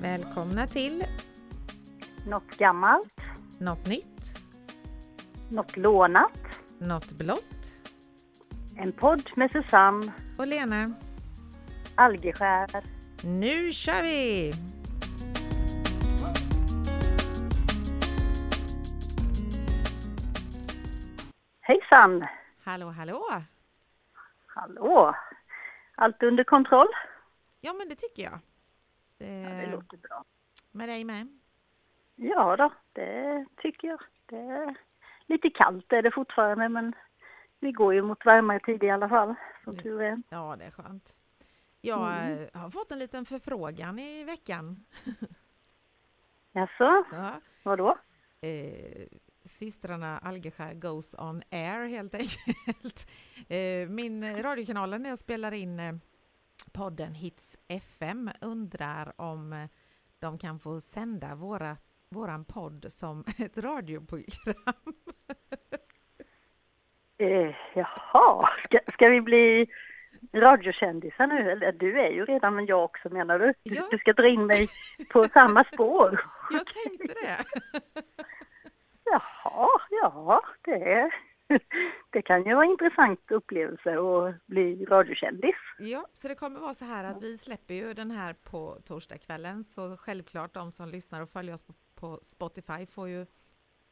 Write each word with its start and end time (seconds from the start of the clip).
Välkomna 0.00 0.66
till 0.66 1.04
Något 2.26 2.56
gammalt, 2.56 3.20
Något 3.58 3.86
nytt, 3.86 4.32
något 5.50 5.76
lånat. 5.76 6.38
Något 6.78 7.10
blått 7.12 7.44
En 8.76 8.92
podd 8.92 9.30
med 9.36 9.50
Susanne 9.50 10.12
och 10.38 10.46
Lena. 10.46 10.92
Algeskär. 11.94 12.84
Nu 13.24 13.72
kör 13.72 14.02
vi! 14.02 14.52
Hejsan! 21.60 22.26
Hallå, 22.64 22.90
hallå! 22.90 23.42
Hallå! 24.46 25.14
Allt 25.94 26.22
under 26.22 26.44
kontroll? 26.44 26.88
Ja, 27.60 27.72
men 27.72 27.88
det 27.88 27.94
tycker 27.94 28.22
jag. 28.22 28.38
Det, 29.18 29.40
Ja, 29.40 29.48
det 29.48 29.70
låter 29.70 29.96
bra. 29.96 30.24
med 30.70 30.88
dig 30.88 31.04
med? 31.04 31.38
Ja 32.16 32.56
då, 32.56 32.72
det 32.92 33.46
tycker 33.56 33.88
jag. 33.88 34.00
Det 34.26 34.36
är 34.36 34.74
lite 35.26 35.50
kallt 35.50 35.92
är 35.92 36.02
det 36.02 36.10
fortfarande 36.10 36.68
men 36.68 36.92
vi 37.60 37.72
går 37.72 37.94
ju 37.94 38.02
mot 38.02 38.24
varmare 38.24 38.60
tider 38.60 38.86
i 38.86 38.90
alla 38.90 39.08
fall, 39.08 39.34
som 39.64 39.76
tur 39.76 40.02
är. 40.02 40.22
Ja, 40.28 40.56
det 40.58 40.64
är 40.64 40.70
skönt. 40.70 41.18
Jag 41.80 42.16
Mm. 42.26 42.42
eh, 42.54 42.60
har 42.60 42.70
fått 42.70 42.92
en 42.92 42.98
liten 42.98 43.24
förfrågan 43.24 43.98
i 43.98 44.24
veckan. 44.24 44.84
Jaså, 46.52 47.04
Ja. 47.12 47.40
vadå? 47.62 47.98
Eh, 48.40 49.06
systrarna 49.44 50.18
Algeskär 50.18 50.74
goes 50.74 51.14
on 51.18 51.42
air 51.50 51.88
helt 51.88 52.14
enkelt. 52.14 53.10
Eh, 53.48 53.88
min 53.88 54.42
radiokanalen 54.42 55.02
när 55.02 55.10
jag 55.10 55.18
spelar 55.18 55.52
in 55.52 55.80
eh, 55.80 55.94
podden 56.78 57.14
Hits 57.14 57.56
FM 57.68 58.30
undrar 58.40 59.12
om 59.16 59.52
eh, 59.52 59.68
de 60.18 60.38
kan 60.38 60.58
få 60.58 60.80
sända 60.80 61.34
våra, 61.34 61.76
våran 62.10 62.44
podd 62.44 62.86
som 62.88 63.24
ett 63.38 63.58
radioprogram. 63.58 64.64
Eh, 67.20 67.54
jaha, 67.74 68.48
ska, 68.64 68.78
ska 68.92 69.08
vi 69.08 69.20
bli 69.20 69.66
radiokändisar 70.34 71.26
nu? 71.26 71.50
Eller 71.50 71.72
du 71.72 72.00
är 72.00 72.10
ju 72.10 72.24
redan, 72.24 72.54
men 72.54 72.66
jag 72.66 72.84
också 72.84 73.08
menar 73.08 73.38
du? 73.38 73.54
Du, 73.62 73.74
Ja. 73.74 73.88
du 73.90 73.98
ska 73.98 74.12
dra 74.12 74.28
in 74.28 74.46
mig 74.46 74.68
på 75.12 75.28
samma 75.32 75.64
spår? 75.64 76.20
Jag 76.50 76.66
tänkte 76.66 77.14
det. 77.22 77.44
Jaha, 79.04 79.68
ja, 79.90 80.42
det, 80.62 81.10
det 82.10 82.22
kan 82.22 82.44
ju 82.44 82.54
vara 82.54 82.64
en 82.64 82.70
intressant 82.70 83.30
upplevelse 83.30 83.98
att 83.98 84.46
bli 84.46 84.84
radiokändis. 84.84 85.56
Ja, 85.78 86.06
så 86.12 86.28
det 86.28 86.34
kommer 86.34 86.60
vara 86.60 86.74
så 86.74 86.84
här 86.84 87.04
att 87.04 87.22
vi 87.22 87.38
släpper 87.38 87.74
ju 87.74 87.94
den 87.94 88.10
här 88.10 88.34
på 88.34 88.78
torsdagskvällen 88.84 89.64
så 89.64 89.96
självklart 89.96 90.54
de 90.54 90.72
som 90.72 90.88
lyssnar 90.88 91.22
och 91.22 91.30
följer 91.30 91.54
oss 91.54 91.62
på, 91.62 91.72
på 91.94 92.18
Spotify 92.22 92.86
får 92.86 93.08
ju 93.08 93.26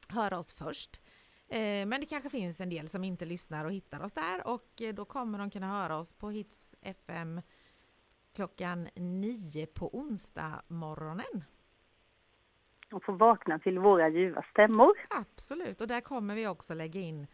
höra 0.08 0.38
oss 0.38 0.54
först. 0.54 1.00
Eh, 1.48 1.86
men 1.86 2.00
det 2.00 2.06
kanske 2.06 2.30
finns 2.30 2.60
en 2.60 2.70
del 2.70 2.88
som 2.88 3.04
inte 3.04 3.24
lyssnar 3.24 3.64
och 3.64 3.72
hittar 3.72 4.04
oss 4.04 4.12
där 4.12 4.46
och 4.46 4.82
eh, 4.82 4.94
då 4.94 5.04
kommer 5.04 5.38
de 5.38 5.50
kunna 5.50 5.66
höra 5.66 5.96
oss 5.96 6.12
på 6.12 6.30
Hits 6.30 6.76
FM 6.82 7.41
klockan 8.34 8.88
nio 8.94 9.66
på 9.66 9.96
onsdag 9.98 10.62
morgonen. 10.68 11.44
Och 12.92 13.04
få 13.04 13.12
vakna 13.12 13.58
till 13.58 13.78
våra 13.78 14.08
ljuva 14.08 14.44
stämmor. 14.50 14.92
Absolut, 15.10 15.80
och 15.80 15.86
där 15.86 16.00
kommer 16.00 16.34
vi 16.34 16.46
också 16.46 16.74
lägga 16.74 17.00
in 17.00 17.26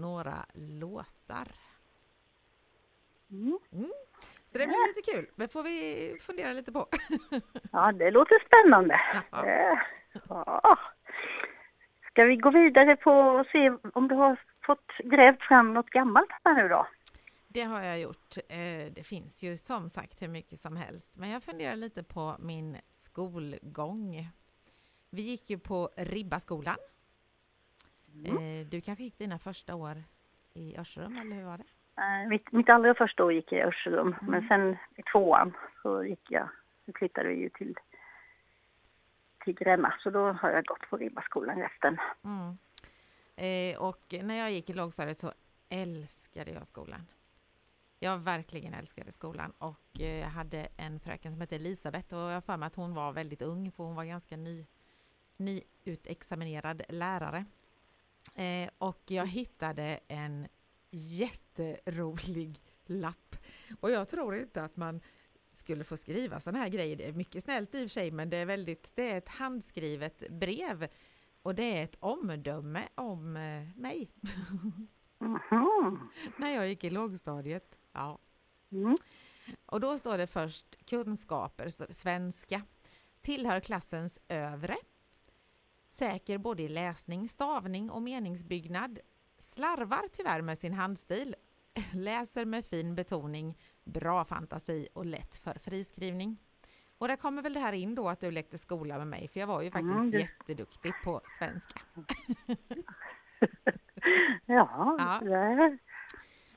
några 0.00 0.46
låtar. 0.54 1.48
Mm. 3.30 3.58
Så 4.46 4.58
det 4.58 4.66
blir 4.66 4.88
lite 4.96 5.12
kul, 5.12 5.26
det 5.36 5.48
får 5.48 5.62
vi 5.62 6.16
fundera 6.20 6.52
lite 6.52 6.72
på. 6.72 6.88
Ja, 7.72 7.92
det 7.92 8.10
låter 8.10 8.38
spännande. 8.46 9.00
Ja. 9.30 9.46
Eh, 9.46 9.78
Ja. 10.28 10.78
Ska 12.10 12.24
vi 12.24 12.36
gå 12.36 12.50
vidare 12.50 12.96
på 12.96 13.10
och 13.12 13.46
se 13.46 13.70
om 13.94 14.08
du 14.08 14.14
har 14.14 14.40
fått 14.66 14.92
grävt 15.04 15.42
fram 15.42 15.74
något 15.74 15.90
gammalt 15.90 16.30
här 16.44 16.62
nu 16.62 16.68
då? 16.68 16.86
Det 17.48 17.62
har 17.62 17.82
jag 17.82 18.00
gjort. 18.00 18.36
Eh, 18.48 18.92
Det 18.92 19.06
finns 19.06 19.42
ju 19.42 19.56
som 19.56 19.88
sagt 19.90 20.22
hur 20.22 20.28
mycket 20.28 20.60
som 20.60 20.76
helst. 20.76 21.12
Men 21.16 21.30
jag 21.30 21.42
funderar 21.42 21.76
lite 21.76 22.02
på 22.04 22.36
min 22.38 22.76
skolgång. 22.90 24.28
Vi 25.10 25.22
gick 25.22 25.50
ju 25.50 25.58
på 25.58 25.90
Ribbaskolan. 25.96 26.76
Eh, 28.26 28.66
Du 28.70 28.80
kanske 28.80 29.04
gick 29.04 29.18
dina 29.18 29.38
första 29.38 29.74
år 29.74 30.02
i 30.54 30.76
Örserum, 30.78 31.16
eller 31.18 31.36
hur 31.36 31.44
var 31.44 31.58
det? 31.58 31.64
Eh, 32.02 32.28
Mitt, 32.28 32.52
mitt 32.52 32.68
allra 32.68 32.94
första 32.94 33.24
år 33.24 33.32
gick 33.32 33.52
jag 33.52 33.58
i 33.60 33.62
Örserum, 33.62 34.14
Mm. 34.20 34.30
men 34.30 34.48
sen 34.48 34.76
i 34.96 35.02
tvåan 35.02 35.56
så 35.82 36.04
gick 36.04 36.30
jag, 36.30 36.48
så 36.86 36.92
flyttade 36.92 37.28
vi 37.28 37.34
ju 37.34 37.48
till, 37.48 37.74
till 39.44 39.54
Gränna, 39.54 39.94
så 40.02 40.10
då 40.10 40.32
har 40.32 40.50
jag 40.50 40.64
gått 40.64 40.90
på 40.90 40.96
Ribbaskolan 40.96 41.58
resten. 41.58 41.96
Mm. 42.24 42.58
Eh, 43.36 43.80
Och 43.82 44.14
när 44.22 44.34
jag 44.38 44.50
gick 44.52 44.70
i 44.70 44.72
lågstadiet 44.72 45.18
så 45.18 45.32
älskade 45.68 46.50
jag 46.50 46.66
skolan. 46.66 47.06
Jag 48.00 48.18
verkligen 48.18 48.74
älskade 48.74 49.12
skolan 49.12 49.52
och 49.58 50.00
eh, 50.00 50.18
jag 50.20 50.28
hade 50.28 50.68
en 50.76 51.00
fröken 51.00 51.32
som 51.32 51.40
hette 51.40 51.56
Elisabeth 51.56 52.14
och 52.14 52.20
jag 52.20 52.34
har 52.34 52.40
för 52.40 52.56
mig 52.56 52.66
att 52.66 52.74
hon 52.74 52.94
var 52.94 53.12
väldigt 53.12 53.42
ung 53.42 53.72
för 53.72 53.84
hon 53.84 53.94
var 53.96 54.04
ganska 54.04 54.36
ny, 54.36 54.66
nyutexaminerad 55.36 56.82
lärare. 56.88 57.44
Eh, 58.38 58.70
och 58.78 59.02
jag 59.06 59.26
hittade 59.26 60.00
en 60.08 60.48
jätterolig 60.90 62.60
lapp. 62.86 63.36
Och 63.80 63.90
jag 63.90 64.08
tror 64.08 64.36
inte 64.36 64.64
att 64.64 64.76
man 64.76 65.00
skulle 65.52 65.84
få 65.84 65.96
skriva 65.96 66.40
sådana 66.40 66.58
här 66.58 66.68
grejer. 66.68 66.96
Det 66.96 67.08
är 67.08 67.12
mycket 67.12 67.44
snällt 67.44 67.74
i 67.74 67.78
och 67.78 67.82
för 67.82 67.88
sig 67.88 68.10
men 68.10 68.30
det 68.30 68.36
är, 68.36 68.46
väldigt, 68.46 68.92
det 68.94 69.10
är 69.10 69.18
ett 69.18 69.28
handskrivet 69.28 70.22
brev 70.30 70.88
och 71.42 71.54
det 71.54 71.78
är 71.78 71.84
ett 71.84 71.96
omdöme 72.00 72.88
om 72.94 73.36
eh, 73.36 73.62
mig 73.76 74.10
Mhm. 75.20 76.08
när 76.36 76.54
jag 76.54 76.68
gick 76.68 76.84
i 76.84 76.90
lågstadiet. 76.90 77.78
Ja. 77.92 78.18
Mm. 78.72 78.96
Och 79.66 79.80
då 79.80 79.98
står 79.98 80.18
det 80.18 80.26
först 80.26 80.86
kunskaper, 80.86 81.92
svenska, 81.92 82.62
tillhör 83.20 83.60
klassens 83.60 84.20
övre, 84.28 84.76
säker 85.98 86.38
både 86.38 86.62
i 86.62 86.68
läsning, 86.68 87.28
stavning 87.28 87.90
och 87.90 88.02
meningsbyggnad, 88.02 88.98
slarvar 89.38 90.02
tyvärr 90.12 90.42
med 90.42 90.58
sin 90.58 90.74
handstil, 90.74 91.34
läser 91.92 92.44
med 92.44 92.64
fin 92.64 92.94
betoning, 92.94 93.58
bra 93.84 94.24
fantasi 94.24 94.88
och 94.92 95.06
lätt 95.06 95.36
för 95.36 95.54
friskrivning. 95.54 96.36
Och 96.98 97.08
där 97.08 97.16
kommer 97.16 97.42
väl 97.42 97.52
det 97.52 97.60
här 97.60 97.72
in 97.72 97.94
då 97.94 98.08
att 98.08 98.20
du 98.20 98.30
lekte 98.30 98.58
skola 98.58 98.98
med 98.98 99.06
mig, 99.06 99.28
för 99.28 99.40
jag 99.40 99.46
var 99.46 99.62
ju 99.62 99.70
faktiskt 99.70 99.94
Mm, 99.98 100.10
det- 100.10 100.18
jätteduktig 100.18 100.92
på 101.04 101.20
svenska. 101.38 101.80
Ja, 104.46 104.96
Ja. 104.98 105.20
det- 105.56 105.78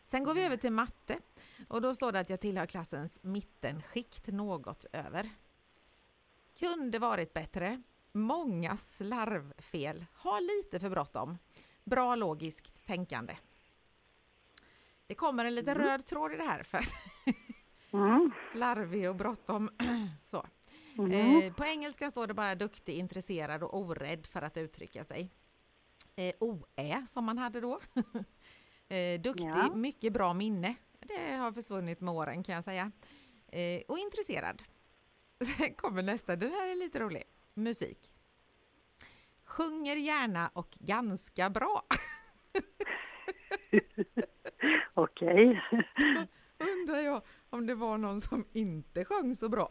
Sen 0.03 0.23
går 0.23 0.33
vi 0.33 0.45
över 0.45 0.57
till 0.57 0.71
matte 0.71 1.19
och 1.67 1.81
då 1.81 1.95
står 1.95 2.11
det 2.11 2.19
att 2.19 2.29
jag 2.29 2.39
tillhör 2.39 2.65
klassens 2.65 3.19
mittenskikt 3.23 4.27
något 4.27 4.85
över. 4.93 5.29
Kunde 6.59 6.99
varit 6.99 7.33
bättre. 7.33 7.81
Många 8.11 8.77
slarvfel. 8.77 10.05
Har 10.13 10.41
lite 10.41 10.79
för 10.79 10.89
bråttom. 10.89 11.37
Bra 11.83 12.15
logiskt 12.15 12.85
tänkande. 12.85 13.37
Det 15.07 15.15
kommer 15.15 15.45
en 15.45 15.55
liten 15.55 15.75
röd 15.75 16.05
tråd 16.05 16.33
i 16.33 16.37
det 16.37 16.43
här 16.43 16.63
för 16.63 16.81
mm. 17.97 18.31
slarvig 18.51 19.09
och 19.09 19.15
bråttom. 19.15 19.69
Så. 20.31 20.45
Mm. 20.97 21.11
Eh, 21.11 21.53
på 21.53 21.65
engelska 21.65 22.11
står 22.11 22.27
det 22.27 22.33
bara 22.33 22.55
duktig, 22.55 22.97
intresserad 22.97 23.63
och 23.63 23.77
orädd 23.77 24.27
för 24.27 24.41
att 24.41 24.57
uttrycka 24.57 25.03
sig. 25.03 25.29
Eh, 26.15 26.33
OÄ 26.39 27.05
som 27.07 27.25
man 27.25 27.37
hade 27.37 27.61
då. 27.61 27.79
eh, 28.95 29.21
duktig, 29.21 29.45
Ja. 29.45 29.75
mycket 29.75 30.13
bra 30.13 30.33
minne. 30.33 30.75
Det 30.99 31.35
har 31.35 31.51
försvunnit 31.51 32.01
med 32.01 32.13
åren 32.13 32.43
kan 32.43 32.55
jag 32.55 32.63
säga. 32.63 32.91
Eh, 33.47 33.81
och 33.87 33.99
intresserad. 33.99 34.63
Sen 35.57 35.73
kommer 35.73 36.01
nästa, 36.01 36.35
den 36.35 36.51
här 36.51 36.67
är 36.67 36.75
lite 36.75 36.99
rolig. 36.99 37.23
Musik. 37.53 38.11
Sjunger 39.45 39.95
gärna 39.95 40.51
och 40.53 40.77
ganska 40.79 41.49
bra. 41.49 41.83
Okej. 44.93 45.61
Undrar 46.59 46.99
jag 46.99 47.21
om 47.49 47.65
det 47.65 47.75
var 47.75 47.97
någon 47.97 48.21
som 48.21 48.45
inte 48.53 49.05
sjöng 49.05 49.35
så 49.35 49.49
bra. 49.49 49.69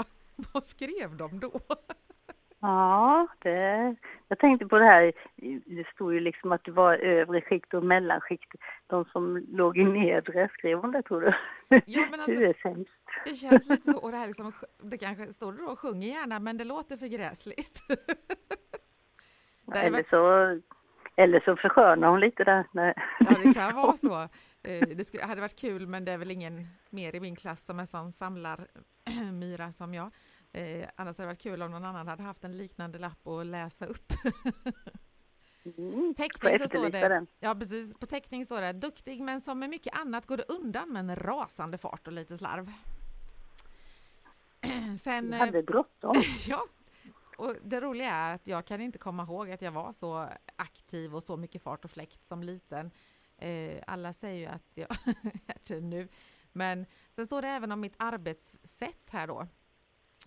Vad 0.53 0.65
skrev 0.65 1.17
de 1.17 1.41
då? 1.41 1.61
Ja, 2.60 3.26
det, 3.38 3.96
jag 4.28 4.38
tänkte 4.38 4.66
på 4.66 4.78
det 4.78 4.84
här, 4.84 5.12
det 5.66 5.86
stod 5.94 6.14
ju 6.14 6.20
liksom 6.20 6.52
att 6.52 6.64
det 6.64 6.70
var 6.70 6.94
övre 6.94 7.40
skikt 7.40 7.74
och 7.74 7.84
mellanskikt. 7.84 8.52
De 8.86 9.04
som 9.04 9.46
låg 9.48 9.78
i 9.78 9.84
nedre, 9.84 10.48
skrev 10.52 10.78
hon 10.78 10.92
det 10.92 11.02
tror 11.02 11.20
du? 11.20 11.32
Ja, 11.86 12.06
men 12.10 12.20
alltså, 12.26 12.52
sämst. 12.62 12.90
Det 13.24 13.34
känns 13.34 13.68
lite 13.68 13.92
så. 13.92 13.98
Och 14.02 14.10
det 14.10 14.16
här 14.16 14.26
liksom, 14.26 14.52
det 14.82 14.98
kanske 14.98 15.32
står 15.32 15.52
det 15.52 15.58
då 15.58 15.76
sjunger 15.76 16.08
gärna, 16.08 16.40
men 16.40 16.56
det 16.56 16.64
låter 16.64 16.96
för 16.96 17.06
gräsligt. 17.06 17.82
Det 19.66 19.78
Eller 19.78 20.04
så, 20.10 20.60
eller 21.16 21.40
så 21.40 21.56
förskönar 21.56 22.08
hon 22.08 22.20
lite 22.20 22.44
där. 22.44 22.64
Nej. 22.72 22.94
Ja, 23.20 23.36
det 23.42 23.54
kan 23.54 23.74
vara 23.76 23.96
så. 23.96 24.20
Eh, 24.62 24.88
Det 24.96 25.04
skulle, 25.04 25.24
hade 25.24 25.40
varit 25.40 25.60
kul, 25.60 25.86
men 25.86 26.04
det 26.04 26.12
är 26.12 26.18
väl 26.18 26.30
ingen 26.30 26.66
mer 26.90 27.14
i 27.14 27.20
min 27.20 27.36
klass 27.36 27.66
som 27.66 27.80
är 27.80 27.84
sån 27.84 28.12
samlar 28.12 28.66
myra 29.32 29.72
som 29.72 29.94
jag. 29.94 30.10
Eh, 30.52 30.88
annars 30.97 31.19
hade 31.19 31.26
det 31.26 31.32
varit 31.32 31.43
kul 31.43 31.62
om 31.62 31.70
någon 31.70 31.85
annan 31.85 32.08
hade 32.08 32.23
haft 32.23 32.44
en 32.44 32.56
liknande 32.56 32.99
lapp 32.99 33.26
att 33.26 33.47
läsa 33.47 33.87
upp. 33.87 34.12
Mm. 35.64 36.14
Teckning 36.14 36.58
så 36.58 36.69
står 36.69 36.91
det, 36.91 37.08
den. 37.08 37.26
ja 37.41 37.55
precis, 37.55 37.94
på 37.94 38.06
teckning 38.06 38.44
står 38.44 38.61
det 38.61 38.73
duktig 38.73 39.23
men 39.23 39.41
som 39.41 39.58
med 39.58 39.70
mycket 39.70 39.99
annat 39.99 40.26
går 40.26 40.37
det 40.37 40.44
undan 40.49 40.93
med 40.93 41.00
en 41.00 41.17
rasande 41.17 41.79
fart 41.79 42.06
och 42.06 42.12
lite 42.12 42.38
slarv. 42.38 42.73
Sen, 45.02 45.32
Jag 45.32 45.35
eh, 45.35 45.38
hade 45.38 45.62
bråttom. 45.62 46.14
ja, 46.47 46.67
och 47.37 47.56
det 47.62 47.81
roliga 47.81 48.11
är 48.11 48.35
att 48.35 48.46
jag 48.46 48.67
kan 48.67 48.81
inte 48.81 48.99
komma 48.99 49.23
ihåg 49.23 49.50
att 49.50 49.62
jag 49.62 49.73
var 49.73 49.93
så 49.93 50.29
aktiv 50.56 51.14
och 51.14 51.23
så 51.23 51.37
mycket 51.37 51.62
fart 51.62 51.85
och 51.85 51.91
fläkt 51.91 52.25
som 52.25 52.43
liten. 52.43 52.91
Eh, 53.37 53.82
alla 53.87 54.12
säger 54.12 54.41
ju 54.41 54.46
att 54.46 54.70
jag 54.75 54.91
är 55.46 55.75
det 55.75 55.81
nu. 55.81 56.08
Men 56.53 56.87
sen 57.12 57.26
står 57.26 57.43
det 57.43 57.49
även 57.49 57.73
om 57.73 57.81
mitt 57.81 57.94
arbetssätt 57.96 59.11
här 59.11 59.26
då. 59.26 59.46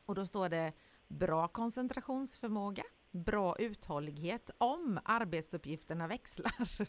Och 0.06 0.16
då 0.16 0.26
står 0.26 0.50
det 0.50 0.74
bra 1.08 1.48
koncentrationsförmåga, 1.48 2.84
bra 3.12 3.56
uthållighet 3.60 4.50
om 4.58 5.00
arbetsuppgifterna 5.06 6.08
växlar. 6.08 6.88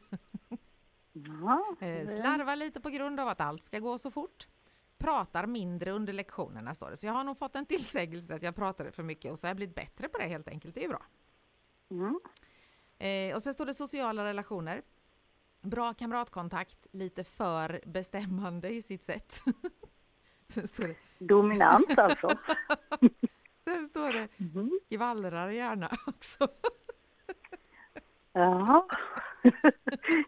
Ja, 1.12 1.76
Eh, 1.80 2.06
Slarvar 2.08 2.56
lite 2.56 2.80
på 2.80 2.90
grund 2.90 3.20
av 3.20 3.28
att 3.28 3.40
allt 3.40 3.62
ska 3.62 3.78
gå 3.78 3.98
så 3.98 4.10
fort. 4.10 4.48
Pratar 4.98 5.46
mindre 5.46 5.90
under 5.92 6.12
lektionerna 6.12 6.74
står 6.74 6.90
det. 6.90 6.96
Så 6.96 7.06
jag 7.06 7.12
har 7.12 7.24
nog 7.24 7.38
fått 7.38 7.56
en 7.56 7.66
tillsägelse 7.66 8.34
att 8.34 8.42
jag 8.42 8.54
pratade 8.54 8.92
för 8.92 9.02
mycket 9.02 9.32
och 9.32 9.38
så 9.38 9.46
har 9.46 9.50
jag 9.50 9.56
blivit 9.56 9.74
bättre 9.74 10.08
på 10.08 10.18
det 10.18 10.24
helt 10.24 10.48
enkelt. 10.48 10.74
Det 10.74 10.80
är 10.80 10.82
ju 10.82 10.88
bra. 10.88 11.02
Mm. 11.90 12.20
Eh, 12.98 13.36
och 13.36 13.42
sen 13.42 13.54
står 13.54 13.66
det 13.66 13.74
sociala 13.74 14.24
relationer. 14.24 14.82
Bra 15.60 15.94
kamratkontakt, 15.94 16.86
lite 16.92 17.24
för 17.24 17.80
bestämmande 17.86 18.68
i 18.68 18.82
sitt 18.82 19.04
sätt. 19.04 19.42
sen, 20.48 20.66
står 20.68 20.84
det, 20.88 20.96
Dominant 21.18 21.98
alltså. 21.98 22.28
sen 23.64 23.86
står 23.86 24.12
det 24.12 24.28
Mhm. 24.36 24.70
skvallrar 24.90 25.50
gärna 25.50 25.90
också. 26.06 26.48
Jaha. 28.32 28.84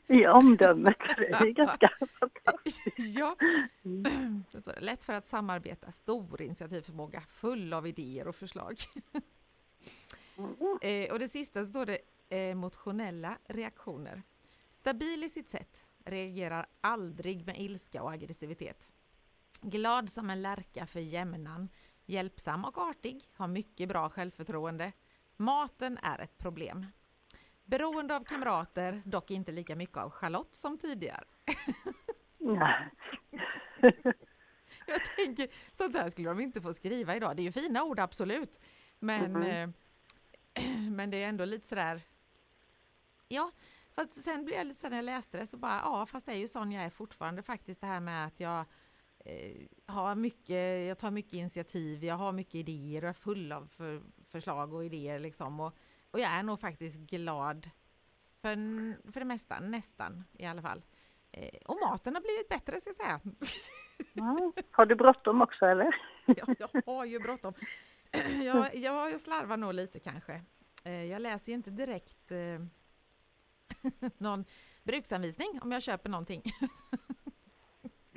I 0.06 0.26
omdömet. 0.26 0.96
Det 1.16 1.26
är 1.34 1.50
ganska 1.50 1.90
fantastiskt. 2.20 2.98
ja. 2.98 3.36
Mm. 3.84 4.44
Står 4.48 4.72
det 4.72 4.80
lätt 4.80 5.04
för 5.04 5.12
att 5.12 5.26
samarbeta, 5.26 5.90
stor 5.90 6.42
initiativförmåga, 6.42 7.20
full 7.28 7.72
av 7.72 7.86
idéer 7.86 8.28
och 8.28 8.36
förslag. 8.36 8.76
Mm. 10.38 10.78
Eh, 10.82 11.12
och 11.12 11.18
det 11.18 11.28
sista 11.28 11.64
står 11.64 11.86
det 11.86 11.98
eh, 12.28 12.38
emotionella 12.50 13.38
reaktioner. 13.46 14.22
Stabil 14.74 15.24
i 15.24 15.28
sitt 15.28 15.48
sätt, 15.48 15.84
reagerar 16.04 16.66
aldrig 16.80 17.46
med 17.46 17.60
ilska 17.60 18.02
och 18.02 18.12
aggressivitet. 18.12 18.92
Glad 19.62 20.11
som 20.11 20.31
en 20.31 20.43
lärka 20.43 20.87
för 20.87 21.00
jämnan, 21.00 21.69
hjälpsam 22.06 22.64
och 22.64 22.79
artig, 22.79 23.29
har 23.35 23.49
mycket 23.49 23.88
bra 23.88 24.11
självförtroende. 24.11 24.93
Maten 25.37 25.99
är 26.03 26.19
ett 26.19 26.38
problem. 26.38 26.87
Beroende 27.64 28.17
av 28.17 28.25
kamrater, 28.25 29.03
dock 29.05 29.31
inte 29.31 29.53
lika 29.53 29.76
mycket 29.76 29.97
av 29.97 30.11
Charlotte 30.11 30.55
som 30.55 30.79
tidigare. 30.79 31.25
Ja. 32.38 32.75
Jag 34.87 35.05
tänker, 35.17 35.49
sånt 35.76 35.93
där 35.93 36.11
skulle 36.11 36.29
de 36.29 36.41
inte 36.41 36.61
få 36.61 36.75
skriva 36.75 37.17
idag. 37.17 37.37
Det 37.37 37.43
är 37.43 37.44
ju 37.44 37.52
fina 37.52 37.85
ord, 37.85 38.00
absolut. 38.00 38.61
Men, 38.99 39.32
Mhm. 39.32 39.43
eh, 39.43 39.69
men 40.91 41.11
det 41.11 41.23
är 41.23 41.29
ändå 41.29 41.44
lite 41.44 41.67
sådär... 41.67 42.02
Ja, 43.29 43.50
fast 43.94 44.14
sen 44.23 44.44
blev 44.44 44.56
jag 44.59 44.67
lite 44.67 44.81
så 44.81 44.88
när 44.88 44.97
jag 44.97 45.05
läste 45.05 45.38
det 45.38 45.47
så 45.47 45.56
bara, 45.56 45.81
ja, 45.85 46.06
fast 46.06 46.26
det 46.26 46.32
är 46.32 46.37
ju 46.37 46.49
sån 46.49 46.73
jag 46.73 46.85
är 46.85 46.91
fortfarande 46.91 47.43
faktiskt. 47.43 47.81
Det 47.81 47.87
här 47.87 48.00
med 48.00 48.26
att 48.26 48.41
jag 48.41 48.64
har 49.87 50.14
mycket, 50.14 50.88
jag 50.88 50.99
tar 50.99 51.11
mycket 51.11 51.32
initiativ, 51.34 52.05
jag 52.05 52.14
har 52.14 52.32
mycket 52.32 52.55
idéer 52.55 53.02
och 53.05 53.08
är 53.08 53.12
full 53.12 53.52
av 53.52 53.67
för, 53.67 54.02
förslag 54.28 54.73
och 54.75 54.84
idéer 54.84 55.19
liksom. 55.19 55.61
Och, 55.61 55.76
och 56.11 56.20
jag 56.20 56.31
är 56.31 56.43
nog 56.43 56.61
faktiskt 56.61 56.96
glad 56.96 57.70
för, 58.40 58.56
för 59.12 59.20
det 59.20 59.26
mesta, 59.26 59.61
nästan 59.61 60.25
i 60.32 60.46
alla 60.46 60.62
fall. 60.62 60.82
Eh, 61.32 61.58
och 61.67 61.78
maten 61.81 62.14
har 62.14 62.23
blivit 62.23 62.49
bättre 62.49 62.81
ska 62.81 62.90
jag 62.90 62.96
säga. 62.96 63.20
Ja. 64.12 64.52
Har 64.70 64.87
du 64.87 64.94
bråttom 64.94 65.43
också 65.43 65.67
eller? 65.67 65.96
Ja, 66.26 66.55
jag 66.58 66.82
har 66.87 67.05
ju 67.05 67.19
bråttom. 67.19 67.55
Jag, 68.44 68.75
jag, 68.76 69.11
jag 69.12 69.20
slarvar 69.20 69.56
nog 69.56 69.75
lite 69.75 69.99
kanske. 69.99 70.43
Eh, 70.84 71.05
Jag 71.05 71.23
läser 71.23 71.52
ju 71.52 71.56
inte 71.56 71.70
direkt 71.70 72.32
eh, 72.32 72.61
någon 74.19 74.44
bruksanvisning 74.82 75.58
om 75.62 75.73
jag 75.73 75.82
köper 75.82 76.11
någonting. 76.11 76.43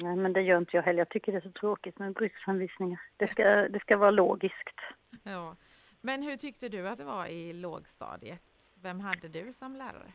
Nej 0.01 0.15
men 0.15 0.33
det 0.33 0.41
gör 0.41 0.57
inte 0.57 0.75
jag 0.77 0.83
heller. 0.83 0.99
Jag 0.99 1.09
tycker 1.09 1.31
det 1.31 1.37
är 1.37 1.41
så 1.41 1.51
tråkigt 1.51 1.99
med 1.99 2.13
bruksanvisningar. 2.13 3.01
Det 3.17 3.27
ska, 3.27 3.43
det 3.43 3.79
ska 3.79 3.97
vara 3.97 4.11
logiskt. 4.11 4.79
Ja. 5.23 5.55
Men 6.01 6.23
hur 6.23 6.37
tyckte 6.37 6.69
du 6.69 6.87
att 6.87 6.97
det 6.97 7.03
var 7.03 7.25
i 7.25 7.53
lågstadiet? 7.53 8.41
Vem 8.81 8.99
hade 8.99 9.27
du 9.27 9.53
som 9.53 9.75
lärare? 9.75 10.11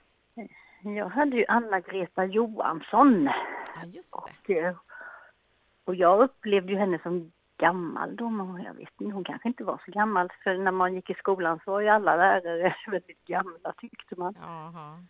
Jag 0.82 1.08
hade 1.08 1.36
ju 1.36 1.44
Anna-Greta 1.48 2.24
Johansson. 2.24 3.24
Ja, 3.76 3.84
just 3.86 4.12
det. 4.12 4.18
Och, 4.18 4.50
eh, 4.50 4.76
och 5.84 5.94
jag 5.94 6.20
upplevde 6.22 6.72
ju 6.72 6.78
henne 6.78 6.98
som 7.02 7.32
gammal 7.56 8.16
då, 8.16 8.30
men 8.30 8.62
jag 8.62 8.74
vet 8.74 9.00
inte, 9.00 9.14
hon 9.14 9.24
kanske 9.24 9.48
inte 9.48 9.64
var 9.64 9.82
så 9.84 9.92
gammal. 9.92 10.28
För 10.44 10.58
när 10.58 10.72
man 10.72 10.94
gick 10.94 11.10
i 11.10 11.14
skolan 11.14 11.60
så 11.64 11.70
var 11.70 11.80
ju 11.80 11.88
alla 11.88 12.16
lärare 12.16 12.76
väldigt 12.86 13.24
gamla 13.24 13.72
tyckte 13.78 14.16
man. 14.16 14.34
Jaha. 14.40 15.04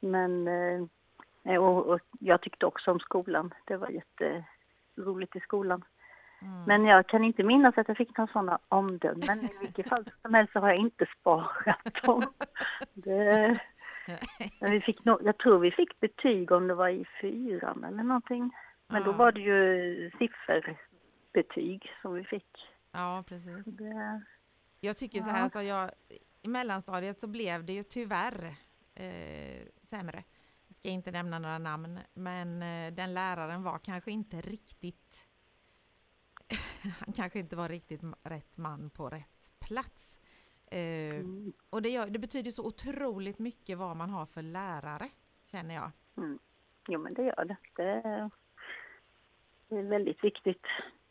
Men, 0.00 0.48
eh, 0.48 0.86
och, 1.44 1.86
och 1.86 2.00
jag 2.20 2.40
tyckte 2.42 2.66
också 2.66 2.90
om 2.90 2.98
skolan. 3.00 3.54
Det 3.64 3.76
var 3.76 3.88
jätteroligt 3.88 5.36
i 5.36 5.40
skolan. 5.40 5.84
Mm. 6.42 6.64
Men 6.64 6.84
jag 6.84 7.06
kan 7.06 7.24
inte 7.24 7.42
minnas 7.42 7.78
att 7.78 7.88
jag 7.88 7.96
fick 7.96 8.16
några 8.18 8.32
sådana 8.32 8.58
omdömen. 8.68 9.38
I 9.44 9.50
vilket 9.60 9.88
fall 9.88 10.10
som 10.22 10.34
helst 10.34 10.52
så 10.52 10.58
har 10.60 10.68
jag 10.68 10.78
inte 10.78 11.06
sparat 11.20 12.02
dem. 12.04 12.22
Det, 12.94 13.60
vi 14.60 14.80
fick 14.80 15.04
no, 15.04 15.18
jag 15.24 15.38
tror 15.38 15.58
vi 15.58 15.70
fick 15.70 16.00
betyg 16.00 16.52
om 16.52 16.66
det 16.68 16.74
var 16.74 16.88
i 16.88 17.04
fyran 17.20 17.84
eller 17.84 18.02
någonting. 18.02 18.50
Men 18.88 19.02
då 19.02 19.10
Ja. 19.10 19.16
var 19.16 19.32
det 19.32 19.40
ju 19.40 20.10
sifferbetyg 20.18 21.90
som 22.02 22.14
vi 22.14 22.24
fick. 22.24 22.68
Ja, 22.92 23.24
precis. 23.28 23.64
Det, 23.64 24.22
Jag 24.80 24.96
tycker 24.96 25.20
så 25.20 25.28
Ja. 25.28 25.32
här, 25.32 25.42
alltså 25.42 25.62
jag, 25.62 25.90
i 26.42 26.48
mellanstadiet 26.48 27.18
så 27.20 27.28
blev 27.28 27.64
det 27.64 27.72
ju 27.72 27.82
tyvärr 27.82 28.54
eh, 28.94 29.66
sämre. 29.82 30.22
Ska 30.82 30.88
inte 30.88 31.10
nämna 31.10 31.38
några 31.38 31.58
namn, 31.58 31.98
men 32.14 32.62
eh, 32.62 32.92
den 32.92 33.14
läraren 33.14 33.62
var 33.62 33.78
kanske 33.78 34.10
inte 34.10 34.40
riktigt 34.40 35.28
han 37.00 37.12
kanske 37.12 37.38
inte 37.38 37.56
var 37.56 37.68
riktigt 37.68 38.02
rätt 38.22 38.58
man 38.58 38.90
på 38.90 39.08
rätt 39.08 39.52
plats. 39.58 40.20
Eh, 40.66 41.14
mm, 41.14 41.52
och 41.70 41.82
det, 41.82 41.88
gör, 41.88 42.06
det 42.06 42.18
betyder 42.18 42.50
så 42.50 42.66
otroligt 42.66 43.38
mycket 43.38 43.78
vad 43.78 43.96
man 43.96 44.10
har 44.10 44.26
för 44.26 44.42
lärare, 44.42 45.08
känner 45.46 45.74
jag. 45.74 45.90
mm. 46.16 46.38
Jo 46.88 47.00
men 47.00 47.14
det 47.14 47.22
gör 47.22 47.44
det. 47.44 47.56
det. 47.76 48.30
Det 49.68 49.76
är 49.76 49.82
väldigt 49.82 50.24
viktigt. 50.24 50.66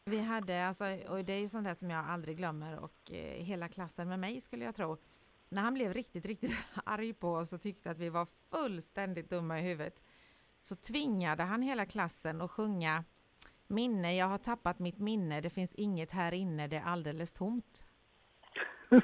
Vi 0.06 0.22
hade, 0.22 0.68
alltså, 0.68 0.86
och 1.10 1.26
det 1.26 1.34
är 1.34 1.40
ju 1.40 1.48
sånt 1.48 1.68
där 1.68 1.74
som 1.74 1.90
jag 1.90 2.06
aldrig 2.06 2.38
glömmer 2.38 2.80
och 2.80 3.12
eh, 3.12 3.44
hela 3.44 3.68
klassen 3.68 4.10
med 4.10 4.20
mig 4.20 4.42
skulle 4.42 4.66
jag 4.66 4.76
tro. 4.76 4.98
När 5.52 5.62
han 5.62 5.74
blev 5.74 5.94
riktigt, 5.94 6.26
riktigt 6.26 6.66
arg 6.86 7.14
på 7.14 7.34
oss 7.34 7.54
och 7.54 7.62
tyckte 7.62 7.92
att 7.92 7.98
vi 7.98 8.10
var 8.10 8.28
fullständigt 8.52 9.30
dumma 9.30 9.60
i 9.60 9.62
huvudet 9.62 10.04
så 10.62 10.76
tvingade 10.76 11.44
han 11.44 11.62
hela 11.62 11.86
klassen 11.86 12.42
att 12.42 12.52
sjunga 12.52 13.04
Minne, 13.68 14.16
jag 14.16 14.26
har 14.26 14.38
tappat 14.38 14.80
mitt 14.80 14.98
minne, 15.00 15.42
det 15.42 15.50
finns 15.50 15.76
inget 15.76 16.12
här 16.12 16.32
inne, 16.32 16.68
det 16.68 16.76
är 16.78 16.84
alldeles 16.84 17.32
tomt. 17.32 17.86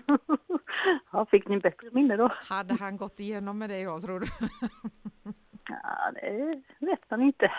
ja, 1.11 1.25
fick 1.31 1.47
ni 1.47 1.59
bättre 1.59 1.89
minne 1.91 2.15
då? 2.17 2.31
Hade 2.35 2.73
han 2.75 2.97
gått 2.97 3.19
igenom 3.19 3.57
med 3.57 3.69
det 3.69 3.85
då 3.85 4.01
tror 4.01 4.19
du? 4.19 4.27
Ja, 5.69 6.11
det 6.13 6.63
vet 6.79 7.09
man 7.09 7.21
inte. 7.21 7.51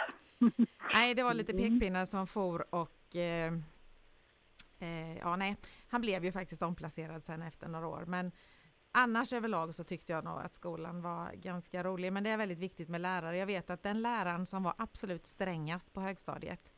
Nej, 0.95 1.15
det 1.15 1.23
var 1.23 1.35
lite 1.35 1.53
Mm. 1.53 1.65
pekpinnar 1.65 2.07
som 2.07 2.27
for 2.27 2.75
och 2.75 3.17
eh, 3.17 3.53
eh, 4.79 5.19
ja, 5.19 5.37
nej, 5.37 5.57
han 5.89 6.01
blev 6.01 6.25
ju 6.25 6.33
faktiskt 6.33 6.63
omplacerad 6.63 7.25
sen 7.25 7.43
efter 7.43 7.69
några 7.69 7.87
år. 7.87 8.05
Men 8.07 8.33
annars 8.99 9.33
överlag 9.33 9.75
så 9.75 9.85
tyckte 9.85 10.13
jag 10.13 10.25
nog 10.25 10.39
att 10.39 10.55
skolan 10.55 11.03
var 11.03 11.33
ganska 11.33 11.83
rolig. 11.83 12.13
Men 12.13 12.25
det 12.25 12.31
är 12.31 12.37
väldigt 12.37 12.59
viktigt 12.59 12.89
med 12.89 13.01
lärare. 13.01 13.39
Jag 13.39 13.47
vet 13.47 13.71
att 13.71 13.83
den 13.83 14.03
läraren 14.03 14.47
som 14.47 14.63
var 14.63 14.75
absolut 14.79 15.27
strängast 15.27 15.93
på 15.93 16.01
högstadiet 16.01 16.73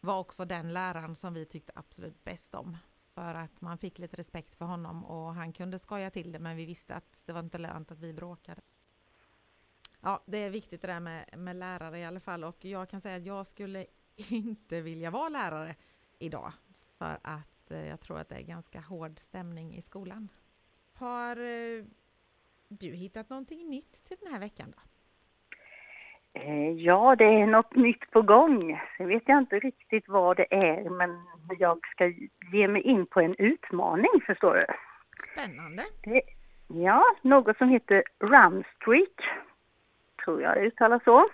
var 0.00 0.18
också 0.18 0.44
den 0.44 0.72
läraren 0.72 1.16
som 1.16 1.34
vi 1.34 1.46
tyckte 1.46 1.72
absolut 1.74 2.24
bäst 2.24 2.54
om. 2.54 2.76
För 3.14 3.34
att 3.34 3.60
man 3.60 3.78
fick 3.78 3.98
lite 3.98 4.16
respekt 4.16 4.54
för 4.54 4.64
honom 4.64 5.04
och 5.04 5.34
han 5.34 5.52
kunde 5.52 5.78
skoja 5.78 6.10
till 6.10 6.32
det 6.32 6.38
men 6.38 6.56
vi 6.56 6.64
visste 6.64 6.94
att 6.94 7.22
det 7.26 7.32
var 7.32 7.40
inte 7.40 7.58
lönt 7.58 7.90
att 7.90 8.00
vi 8.00 8.12
bråkade. 8.12 8.60
Ja, 10.00 10.22
det 10.26 10.38
är 10.38 10.50
viktigt 10.50 10.82
det 10.82 10.88
där 10.88 11.00
med, 11.00 11.38
med 11.38 11.56
lärare 11.56 11.98
i 11.98 12.04
alla 12.04 12.20
fall 12.20 12.44
och 12.44 12.64
jag 12.64 12.88
kan 12.88 13.00
säga 13.00 13.16
att 13.16 13.26
jag 13.26 13.46
skulle 13.46 13.86
inte 14.16 14.80
vilja 14.80 15.10
vara 15.10 15.28
lärare 15.28 15.76
idag 16.18 16.52
för 16.98 17.18
att 17.22 17.70
eh, 17.70 17.86
jag 17.86 18.00
tror 18.00 18.18
att 18.18 18.28
det 18.28 18.34
är 18.34 18.42
ganska 18.42 18.80
hård 18.80 19.18
stämning 19.18 19.76
i 19.76 19.82
skolan. 19.82 20.28
Har 21.02 21.36
eh, 21.36 21.84
du 22.68 22.86
hittat 22.86 23.30
någonting 23.30 23.70
nytt 23.70 24.04
till 24.08 24.16
den 24.20 24.32
här 24.32 24.40
veckan 24.40 24.74
då? 24.76 24.82
Eh, 26.40 26.70
ja, 26.70 27.16
det 27.16 27.24
är 27.24 27.46
något 27.46 27.76
nytt 27.76 28.10
på 28.10 28.22
gång. 28.22 28.80
Jag 28.98 29.06
vet 29.06 29.22
jag 29.26 29.38
inte 29.38 29.58
riktigt 29.58 30.08
vad 30.08 30.36
det 30.36 30.54
är, 30.54 30.90
men 30.90 31.24
jag 31.58 31.78
ska 31.86 32.12
ge 32.52 32.68
mig 32.68 32.82
in 32.82 33.06
på 33.06 33.20
en 33.20 33.34
utmaning, 33.38 34.10
förstår 34.26 34.54
du. 34.54 34.66
Spännande. 35.32 35.82
Det, 36.04 36.22
ja, 36.68 37.04
något 37.22 37.58
som 37.58 37.68
heter 37.68 38.02
Runstreak, 38.18 39.20
tror 40.24 40.42
jag 40.42 40.56
det 40.56 40.60
uttalas 40.60 41.04
så. 41.04 41.28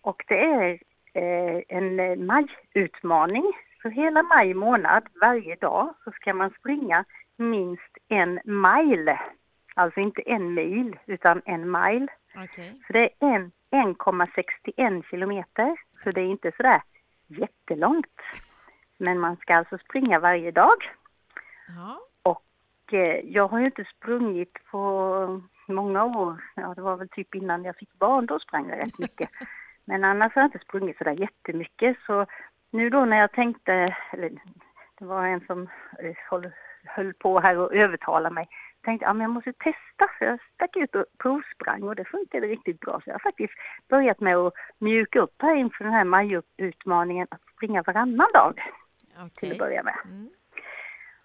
Och 0.00 0.24
det 0.28 0.44
är 0.44 0.78
eh, 1.12 1.62
en 1.68 2.26
majutmaning. 2.26 3.52
Så 3.82 3.88
hela 3.88 4.22
maj 4.22 4.54
månad, 4.54 5.02
varje 5.20 5.56
dag, 5.56 5.94
så 6.04 6.10
ska 6.10 6.34
man 6.34 6.50
springa 6.50 7.04
minst 7.38 7.98
en 8.08 8.40
mile. 8.44 9.20
Alltså 9.74 10.00
inte 10.00 10.22
en 10.22 10.54
mil, 10.54 10.98
utan 11.06 11.42
en 11.44 11.70
mile. 11.70 12.06
Okay. 12.34 12.72
Så 12.86 12.92
det 12.92 13.02
är 13.02 13.10
en 13.20 13.52
1,61 13.70 15.02
kilometer, 15.10 15.76
så 16.04 16.10
det 16.10 16.20
är 16.20 16.26
inte 16.26 16.52
sådär 16.56 16.82
jättelångt. 17.26 18.20
Men 18.96 19.20
man 19.20 19.36
ska 19.36 19.56
alltså 19.56 19.78
springa 19.78 20.18
varje 20.18 20.50
dag. 20.50 20.76
Ja. 21.76 22.00
Och 22.22 22.94
eh, 22.94 23.20
jag 23.24 23.48
har 23.48 23.58
ju 23.58 23.64
inte 23.64 23.84
sprungit 23.84 24.58
på 24.70 25.42
många 25.66 26.04
år. 26.04 26.44
Ja, 26.54 26.74
det 26.74 26.82
var 26.82 26.96
väl 26.96 27.08
typ 27.08 27.34
innan 27.34 27.64
jag 27.64 27.76
fick 27.76 27.98
barn, 27.98 28.26
då 28.26 28.38
sprang 28.38 28.68
jag 28.68 28.78
rätt 28.78 28.98
mycket. 28.98 29.30
Men 29.84 30.04
annars 30.04 30.34
har 30.34 30.42
jag 30.42 30.46
inte 30.48 30.58
sprungit 30.58 30.98
sådär 30.98 31.12
jättemycket. 31.12 31.96
Så 32.06 32.26
nu 32.70 32.90
då 32.90 33.04
när 33.04 33.16
jag 33.16 33.32
tänkte, 33.32 33.96
eller 34.12 34.30
det 34.98 35.04
var 35.04 35.26
en 35.26 35.40
som 35.46 35.68
eh, 35.98 36.16
höll, 36.88 37.14
på 37.14 37.40
här 37.40 37.58
och 37.58 37.74
övertalade 37.74 38.34
mig 38.34 38.48
tänkte 38.88 39.06
att 39.06 39.18
jag 39.18 39.30
måste 39.30 39.52
testa. 39.52 40.04
Så 40.18 40.24
jag 40.24 40.38
stack 40.54 40.76
ut 40.76 40.94
och 40.94 41.04
provsprang 41.18 41.82
och 41.82 41.96
det 41.96 42.04
funkade 42.04 42.46
riktigt 42.46 42.80
bra. 42.80 43.00
Så 43.00 43.10
jag 43.10 43.14
har 43.14 43.30
faktiskt 43.30 43.52
börjat 43.88 44.20
med 44.20 44.36
att 44.36 44.54
mjuka 44.78 45.20
upp 45.20 45.34
här 45.42 45.54
inför 45.56 45.84
den 45.84 45.92
här 45.92 46.04
majutmaningen 46.04 47.26
att 47.30 47.40
springa 47.56 47.82
varannan 47.82 48.28
dag. 48.34 48.60
Okay. 49.14 49.28
Till 49.34 49.52
att 49.52 49.58
börja 49.58 49.82
med. 49.82 49.94
Mm. 50.04 50.30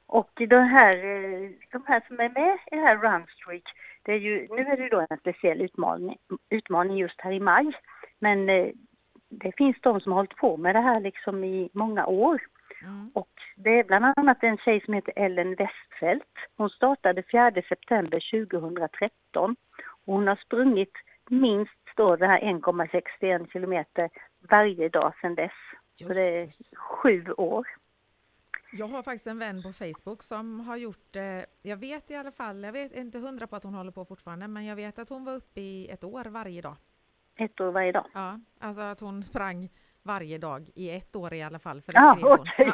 Och 0.06 0.32
de 0.36 0.56
här, 0.56 0.96
eh, 0.96 1.50
de 1.72 1.84
här 1.88 2.04
som 2.08 2.20
är 2.20 2.30
med 2.30 2.58
i 2.72 2.76
det 2.76 2.82
här 2.82 2.98
Runstreak, 2.98 3.64
det 4.04 4.12
är 4.12 4.20
ju, 4.20 4.48
nu 4.50 4.62
är 4.62 4.78
det 4.78 4.90
då 4.90 5.06
en 5.10 5.18
speciell 5.18 5.62
utmaning, 5.62 6.18
utmaning 6.50 6.98
just 6.98 7.22
här 7.22 7.32
i 7.32 7.40
maj. 7.40 7.72
Men 8.20 8.50
eh, 8.50 8.68
det 9.30 9.52
finns 9.58 9.78
de 9.82 10.02
som 10.02 10.12
har 10.12 10.20
hållit 10.20 10.36
på 10.36 10.58
med 10.58 10.76
det 10.76 10.82
här 10.82 11.00
liksom 11.00 11.44
i 11.44 11.70
många 11.74 12.06
år. 12.06 12.42
Mm. 12.84 13.12
Och 13.14 13.30
det 13.56 13.80
är 13.80 13.84
bland 13.84 14.06
annat 14.16 14.44
en 14.44 14.58
tjej 14.58 14.82
som 14.86 14.94
heter 14.94 15.14
Ellen 15.16 15.56
Westfält. 15.56 16.34
Hon 16.58 16.70
startade 16.70 17.24
4 17.32 17.52
september 17.70 18.48
2013 18.48 19.56
och 20.06 20.14
hon 20.14 20.28
har 20.28 20.36
sprungit 20.36 20.94
minst 21.30 21.72
då 21.96 22.16
det 22.16 22.28
här 22.28 22.42
1,61 22.42 23.52
kilometer 23.52 24.10
varje 24.50 24.90
dag 24.90 25.14
sedan 25.22 25.36
dess. 25.36 25.52
Så 25.96 26.08
det 26.08 26.42
är 26.42 26.50
sju 26.76 27.32
år. 27.38 27.68
Jag 28.72 28.88
har 28.88 29.04
faktiskt 29.04 29.28
en 29.28 29.40
vän 29.40 29.64
på 29.64 29.74
Facebook 29.74 30.24
som 30.24 30.60
har 30.60 30.78
gjort 30.78 31.08
det. 31.12 31.46
Jag 31.62 31.78
vet 31.78 32.12
i 32.12 32.16
alla 32.16 32.32
fall, 32.32 32.64
jag 32.64 32.72
vet 32.72 32.96
inte 32.96 33.20
hundra 33.20 33.48
på 33.48 33.56
att 33.56 33.64
hon 33.64 33.74
håller 33.74 33.92
på 33.92 34.06
fortfarande, 34.06 34.48
men 34.48 34.66
jag 34.66 34.76
vet 34.76 35.00
att 35.00 35.10
hon 35.10 35.26
var 35.26 35.34
uppe 35.34 35.62
i 35.62 35.90
ett 35.90 36.04
år 36.04 36.26
varje 36.26 36.62
dag. 36.62 36.76
Ett 37.36 37.62
år 37.62 37.72
varje 37.72 37.92
dag? 37.92 38.06
Ja, 38.14 38.40
alltså 38.60 38.82
att 38.82 39.00
hon 39.00 39.24
sprang 39.24 39.70
varje 40.04 40.38
dag 40.38 40.70
i 40.76 40.90
ett 40.90 41.16
år 41.16 41.34
i 41.34 41.44
alla 41.44 41.60
fall. 41.60 41.82
För 41.82 41.94
det 41.94 42.00
ja, 42.00 42.18
okej. 42.22 42.74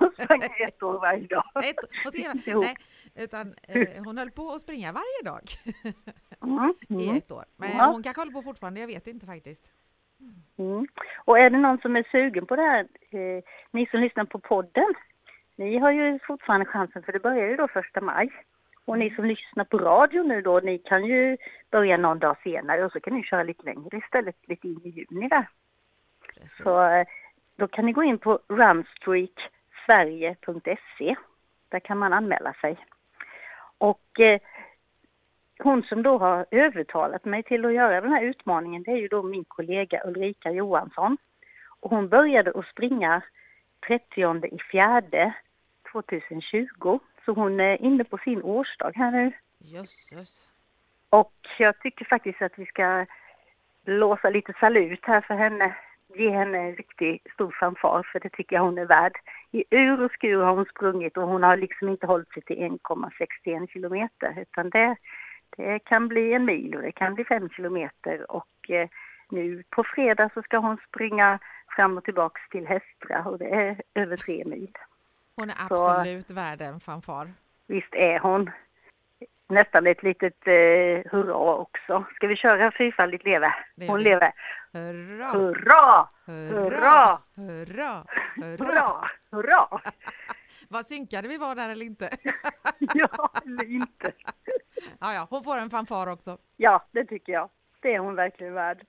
Okay. 0.00 0.64
ett 0.66 0.82
år 0.88 1.00
varje 1.00 1.26
dag. 1.26 1.44
Ett, 1.64 1.76
hon, 2.04 2.12
skrev, 2.12 2.58
nej, 2.60 2.76
utan, 3.14 3.54
eh, 3.62 4.04
hon 4.04 4.18
höll 4.18 4.30
på 4.30 4.50
att 4.52 4.60
springa 4.60 4.92
varje 4.92 5.22
dag 5.24 5.42
mm, 6.42 6.74
i 7.00 7.04
mm. 7.04 7.16
ett 7.16 7.30
år. 7.30 7.44
Men 7.56 7.70
ja. 7.70 7.86
hon 7.86 8.02
kanske 8.02 8.20
håller 8.20 8.32
på 8.32 8.42
fortfarande, 8.42 8.80
jag 8.80 8.86
vet 8.86 9.06
inte 9.06 9.26
faktiskt. 9.26 9.64
Mm. 10.58 10.86
Och 11.24 11.38
är 11.38 11.50
det 11.50 11.58
någon 11.58 11.78
som 11.78 11.96
är 11.96 12.08
sugen 12.12 12.46
på 12.46 12.56
det 12.56 12.62
här, 12.62 12.86
eh, 13.10 13.44
ni 13.70 13.86
som 13.86 14.00
lyssnar 14.00 14.24
på 14.24 14.38
podden, 14.38 14.94
ni 15.56 15.78
har 15.78 15.90
ju 15.90 16.18
fortfarande 16.18 16.66
chansen 16.66 17.02
för 17.02 17.12
det 17.12 17.20
börjar 17.20 17.48
ju 17.48 17.56
då 17.56 17.68
första 17.68 18.00
maj. 18.00 18.30
Och 18.84 18.98
ni 18.98 19.10
som 19.10 19.24
lyssnar 19.24 19.64
på 19.64 19.78
radio 19.78 20.22
nu 20.22 20.42
då, 20.42 20.60
ni 20.60 20.78
kan 20.78 21.04
ju 21.04 21.36
börja 21.70 21.96
någon 21.96 22.18
dag 22.18 22.36
senare 22.44 22.84
och 22.84 22.92
så 22.92 23.00
kan 23.00 23.14
ni 23.14 23.22
köra 23.22 23.42
lite 23.42 23.64
längre 23.64 23.98
istället, 23.98 24.36
lite 24.48 24.68
in 24.68 24.80
i 24.84 24.88
juni 24.88 25.28
där. 25.28 25.48
Precis. 26.40 26.64
Så 26.64 26.82
eh, 26.82 27.06
då 27.56 27.68
kan 27.68 27.86
ni 27.86 27.92
gå 27.92 28.02
in 28.02 28.18
på 28.18 28.38
runstreaksverige.se. 28.48 31.16
Där 31.68 31.80
kan 31.80 31.98
man 31.98 32.12
anmäla 32.12 32.54
sig. 32.60 32.76
Och 33.78 34.20
eh, 34.20 34.40
hon 35.58 35.82
som 35.82 36.02
då 36.02 36.18
har 36.18 36.46
övertalat 36.50 37.24
mig 37.24 37.42
till 37.42 37.64
att 37.64 37.74
göra 37.74 38.00
den 38.00 38.12
här 38.12 38.22
utmaningen, 38.22 38.82
det 38.82 38.90
är 38.90 38.96
ju 38.96 39.08
då 39.08 39.22
min 39.22 39.44
kollega 39.44 40.02
Ulrika 40.04 40.50
Johansson. 40.50 41.16
Och 41.80 41.90
hon 41.90 42.08
började 42.08 42.50
att 42.50 42.66
springa 42.66 43.22
30 43.86 44.46
i 44.46 44.58
fjärde 44.58 45.34
2020. 45.92 46.98
Så 47.24 47.32
hon 47.32 47.60
är 47.60 47.82
inne 47.82 48.04
på 48.04 48.18
sin 48.18 48.42
årsdag 48.42 48.92
här 48.94 49.10
nu. 49.10 49.32
Jösses. 49.58 50.48
Och 51.10 51.34
jag 51.58 51.80
tycker 51.80 52.04
faktiskt 52.04 52.42
att 52.42 52.58
vi 52.58 52.66
ska 52.66 53.06
låsa 53.84 54.30
lite 54.30 54.52
salut 54.60 55.00
här 55.02 55.20
för 55.20 55.34
henne. 55.34 55.76
Ge 56.14 56.30
henne 56.30 56.58
en 56.58 56.76
riktigt 56.76 57.32
stor 57.34 57.56
fanfar 57.60 58.08
för 58.12 58.20
det 58.20 58.30
tycker 58.30 58.56
jag 58.56 58.62
hon 58.62 58.78
är 58.78 58.86
värd. 58.86 59.12
I 59.50 59.64
ur 59.70 60.04
och 60.04 60.12
skur 60.12 60.42
har 60.42 60.54
hon 60.54 60.64
sprungit 60.64 61.16
och 61.16 61.28
hon 61.28 61.42
har 61.42 61.56
liksom 61.56 61.88
inte 61.88 62.06
hållit 62.06 62.32
sig 62.32 62.42
till 62.42 62.56
1,61 62.56 63.66
kilometer 63.66 64.38
utan 64.40 64.70
det, 64.70 64.96
det 65.56 65.78
kan 65.78 66.08
bli 66.08 66.32
en 66.32 66.44
mil 66.44 66.74
och 66.74 66.82
det 66.82 66.92
kan 66.92 67.14
bli 67.14 67.24
fem 67.24 67.48
kilometer 67.48 68.30
och 68.30 68.70
eh, 68.70 68.88
nu 69.28 69.62
på 69.70 69.84
fredag 69.84 70.30
så 70.34 70.42
ska 70.42 70.58
hon 70.58 70.78
springa 70.88 71.38
fram 71.76 71.98
och 71.98 72.04
tillbaks 72.04 72.40
till 72.50 72.66
Hästra 72.66 73.24
och 73.24 73.38
det 73.38 73.48
är 73.48 73.82
över 73.94 74.16
tre 74.16 74.44
mil. 74.44 74.72
Hon 75.36 75.50
är 75.50 75.56
absolut 75.58 76.28
så, 76.28 76.34
värd 76.34 76.60
en 76.60 76.80
fanfar. 76.80 77.32
Visst 77.66 77.94
är 77.94 78.18
hon. 78.18 78.50
Nästan 79.48 79.86
ett 79.86 80.02
litet 80.02 80.46
eh, 80.46 81.12
hurra 81.12 81.34
också. 81.34 82.04
Ska 82.14 82.26
vi 82.26 82.36
köra 82.36 82.72
fyrfaldigt 82.78 83.24
leve? 83.24 83.54
Hon 83.88 84.02
lever. 84.02 84.32
Hurra! 84.76 85.30
Hurra! 85.32 86.08
Hurra! 86.26 87.22
Hurra! 87.34 88.04
Hurra! 88.36 89.10
Hurra! 89.30 89.68
Vad 90.68 90.86
synkade 90.86 91.28
vi 91.28 91.38
var 91.38 91.54
där 91.54 91.68
eller 91.68 91.86
inte? 91.86 92.10
ja, 92.78 93.30
eller 93.44 93.70
inte. 93.70 94.12
ja, 95.00 95.14
ja, 95.14 95.26
hon 95.30 95.44
får 95.44 95.58
en 95.58 95.70
fanfar 95.70 96.06
också. 96.06 96.38
Ja, 96.56 96.88
det 96.92 97.04
tycker 97.04 97.32
jag. 97.32 97.50
Det 97.80 97.94
är 97.94 97.98
hon 97.98 98.14
verkligen 98.14 98.54
värd. 98.54 98.86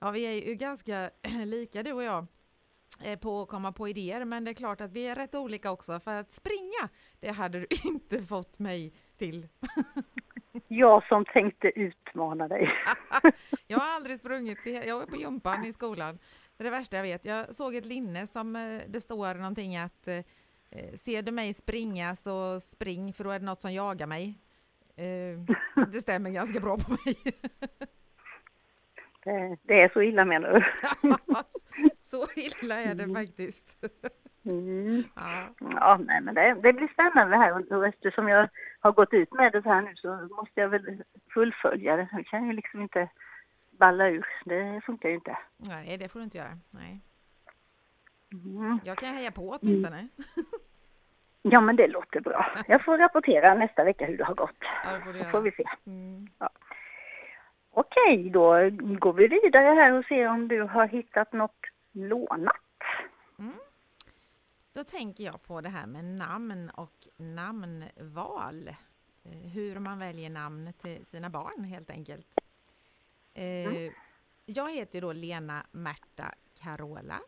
Ja, 0.00 0.10
vi 0.10 0.26
är 0.26 0.48
ju 0.48 0.54
ganska 0.54 1.10
lika 1.44 1.82
du 1.82 1.92
och 1.92 2.02
jag 2.02 2.26
på 3.20 3.42
att 3.42 3.48
komma 3.48 3.72
på 3.72 3.88
idéer, 3.88 4.24
men 4.24 4.44
det 4.44 4.50
är 4.50 4.54
klart 4.54 4.80
att 4.80 4.92
vi 4.92 5.08
är 5.08 5.14
rätt 5.14 5.34
olika 5.34 5.70
också. 5.70 6.00
För 6.00 6.14
att 6.14 6.30
springa, 6.30 6.88
det 7.20 7.30
hade 7.30 7.60
du 7.60 7.66
inte 7.84 8.22
fått 8.22 8.58
mig 8.58 8.92
till. 9.16 9.48
Jag 10.68 11.06
som 11.06 11.24
tänkte 11.24 11.68
utmana 11.68 12.48
dig. 12.48 12.70
jag 13.66 13.78
har 13.78 13.96
aldrig 13.96 14.18
sprungit, 14.18 14.58
jag 14.86 14.98
var 14.98 15.06
på 15.06 15.16
gympan 15.16 15.64
i 15.64 15.72
skolan. 15.72 16.18
Det 16.56 16.62
är 16.62 16.64
det 16.64 16.70
värsta 16.70 16.96
jag 16.96 17.02
vet. 17.02 17.24
Jag 17.24 17.54
såg 17.54 17.74
ett 17.74 17.86
linne 17.86 18.26
som 18.26 18.56
eh, 18.56 18.82
det 18.86 19.00
står 19.00 19.34
någonting 19.34 19.76
att 19.76 20.08
eh, 20.08 20.24
ser 20.94 21.22
du 21.22 21.32
mig 21.32 21.54
springa 21.54 22.16
så 22.16 22.60
spring 22.60 23.12
för 23.12 23.24
då 23.24 23.30
är 23.30 23.38
det 23.38 23.44
något 23.46 23.60
som 23.60 23.72
jagar 23.72 24.06
mig. 24.06 24.38
Det 25.92 26.00
stämmer 26.00 26.30
ganska 26.30 26.60
bra 26.60 26.76
på 26.76 26.90
mig. 26.90 27.16
Det 29.62 29.80
är 29.82 29.88
så 29.88 30.02
illa 30.02 30.24
menar 30.24 30.52
du? 30.52 30.64
så 32.10 32.26
illa 32.36 32.80
är 32.80 32.94
det 32.94 33.14
faktiskt. 33.14 33.84
Mm. 34.46 35.04
Ja. 35.14 35.48
ja, 35.58 36.00
nej 36.06 36.20
men 36.20 36.34
det, 36.34 36.54
det 36.62 36.72
blir 36.72 36.88
spännande 36.88 37.36
det 37.36 37.42
här 37.42 37.72
och 37.72 37.86
eftersom 37.86 38.28
jag 38.28 38.48
har 38.80 38.92
gått 38.92 39.12
ut 39.12 39.32
med 39.32 39.52
det 39.52 39.62
så 39.62 39.68
här 39.68 39.82
nu 39.82 39.96
så 39.96 40.28
måste 40.36 40.60
jag 40.60 40.68
väl 40.68 41.02
fullfölja 41.34 41.96
det. 41.96 42.08
Jag 42.12 42.26
kan 42.26 42.46
ju 42.46 42.52
liksom 42.52 42.82
inte 42.82 43.08
balla 43.70 44.08
ur, 44.08 44.26
det 44.44 44.80
funkar 44.86 45.08
ju 45.08 45.14
inte. 45.14 45.38
Nej, 45.56 45.98
det 45.98 46.08
får 46.08 46.20
du 46.20 46.24
inte 46.24 46.38
göra. 46.38 46.58
Nej. 46.70 47.00
Mm. 48.32 48.80
Jag 48.84 48.98
kan 48.98 49.14
heja 49.14 49.30
på 49.30 49.58
åtminstone. 49.60 49.98
Mm. 49.98 50.08
Ja, 51.42 51.60
men 51.60 51.76
det 51.76 51.86
låter 51.86 52.20
bra. 52.20 52.46
Jag 52.68 52.84
får 52.84 52.98
rapportera 52.98 53.54
nästa 53.54 53.84
vecka 53.84 54.06
hur 54.06 54.18
det 54.18 54.24
har 54.24 54.34
gått. 54.34 54.56
Ja, 54.84 55.12
det 55.12 55.24
får 55.24 55.30
får 55.30 55.40
vi 55.40 55.50
se. 55.50 55.64
Mm. 55.86 56.28
Ja. 56.38 56.50
Okej, 57.70 58.30
då 58.30 58.70
går 58.98 59.12
vi 59.12 59.28
vidare 59.28 59.74
här 59.74 59.92
och 59.92 60.04
ser 60.04 60.28
om 60.28 60.48
du 60.48 60.62
har 60.62 60.88
hittat 60.88 61.32
något 61.32 61.60
lånat. 61.98 62.56
Mm. 63.38 63.58
Då 64.72 64.84
tänker 64.84 65.24
jag 65.24 65.42
på 65.42 65.60
det 65.60 65.68
här 65.68 65.86
med 65.86 66.04
namn 66.04 66.70
och 66.70 67.08
namnval. 67.16 68.68
Eh, 69.24 69.32
hur 69.32 69.78
man 69.78 69.98
väljer 69.98 70.30
namn 70.30 70.72
till 70.72 71.06
sina 71.06 71.30
barn 71.30 71.64
helt 71.64 71.90
enkelt. 71.90 72.38
Eh, 73.34 73.66
mm. 73.66 73.92
Jag 74.46 74.72
heter 74.72 75.00
då 75.00 75.12
Lena 75.12 75.66
Märta 75.70 76.34
Carola 76.58 77.20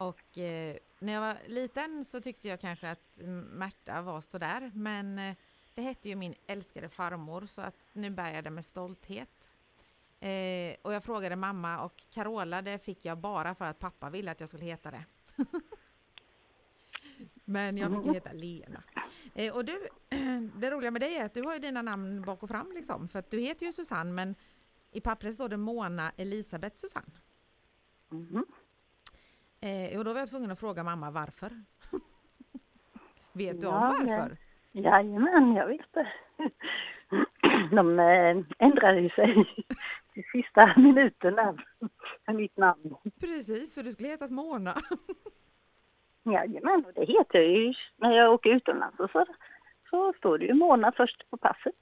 och 0.00 0.38
eh, 0.38 0.76
när 0.98 1.12
jag 1.12 1.20
var 1.20 1.38
liten 1.46 2.04
så 2.04 2.20
tyckte 2.20 2.48
jag 2.48 2.60
kanske 2.60 2.90
att 2.90 3.20
Märta 3.50 4.02
var 4.02 4.20
sådär, 4.20 4.70
men 4.74 5.18
eh, 5.18 5.36
det 5.74 5.82
hette 5.82 6.08
ju 6.08 6.16
min 6.16 6.34
älskade 6.46 6.88
farmor 6.88 7.46
så 7.46 7.62
att 7.62 7.76
nu 7.92 8.10
bär 8.10 8.34
jag 8.34 8.44
det 8.44 8.50
med 8.50 8.64
stolthet. 8.64 9.52
Eh, 10.20 10.76
och 10.82 10.92
jag 10.92 11.04
frågade 11.04 11.36
mamma 11.36 11.84
och 11.84 12.02
Carola, 12.14 12.62
det 12.62 12.78
fick 12.78 13.04
jag 13.04 13.18
bara 13.18 13.54
för 13.54 13.64
att 13.64 13.78
pappa 13.78 14.10
ville 14.10 14.30
att 14.30 14.40
jag 14.40 14.48
skulle 14.48 14.64
heta 14.64 14.90
det. 14.90 15.04
men 17.44 17.76
jag 17.76 17.96
fick 17.96 18.06
ju 18.06 18.12
heta 18.12 18.32
Lena. 18.32 18.82
Eh, 19.34 19.56
och 19.56 19.64
du, 19.64 19.88
det 20.56 20.70
roliga 20.70 20.90
med 20.90 21.02
dig 21.02 21.14
är 21.14 21.24
att 21.24 21.34
du 21.34 21.42
har 21.42 21.52
ju 21.52 21.58
dina 21.58 21.82
namn 21.82 22.22
bak 22.22 22.42
och 22.42 22.48
fram 22.48 22.72
liksom, 22.72 23.08
för 23.08 23.18
att 23.18 23.30
du 23.30 23.40
heter 23.40 23.66
ju 23.66 23.72
Susanne, 23.72 24.12
men 24.12 24.34
i 24.92 25.00
pappret 25.00 25.34
står 25.34 25.48
det 25.48 25.56
Mona 25.56 26.12
Elisabeth 26.16 26.76
Susanne. 26.76 27.12
Mm. 28.12 28.44
Eh, 29.60 29.98
och 29.98 30.04
då 30.04 30.12
var 30.12 30.20
jag 30.20 30.28
tvungen 30.28 30.50
att 30.50 30.60
fråga 30.60 30.84
mamma 30.84 31.10
varför. 31.10 31.50
vet 33.32 33.60
du 33.60 33.66
om 33.66 33.74
varför? 33.74 34.36
Jajamän, 34.72 35.54
jag 35.54 35.80
det. 35.92 36.12
De 37.70 37.98
eh, 37.98 38.44
ändrade 38.58 39.10
sig 39.10 39.44
till 40.22 40.42
sista 40.42 40.74
minuten 40.80 41.34
där 41.34 41.66
med 42.26 42.36
mitt 42.36 42.56
namn. 42.56 42.94
Precis, 43.20 43.74
för 43.74 43.82
du 43.82 43.92
skulle 43.92 44.08
hetat 44.08 44.30
Mona. 44.30 44.74
Jajamän, 46.22 46.84
det 46.94 47.04
heter 47.04 47.38
jag 47.38 47.48
ju 47.48 47.74
när 47.96 48.12
jag 48.12 48.32
åker 48.32 48.50
utomlands 48.50 49.00
och 49.00 49.10
så, 49.10 49.26
så 49.90 50.12
står 50.12 50.38
det 50.38 50.44
ju 50.44 50.54
Mona 50.54 50.92
först 50.96 51.30
på 51.30 51.36
passet. 51.36 51.74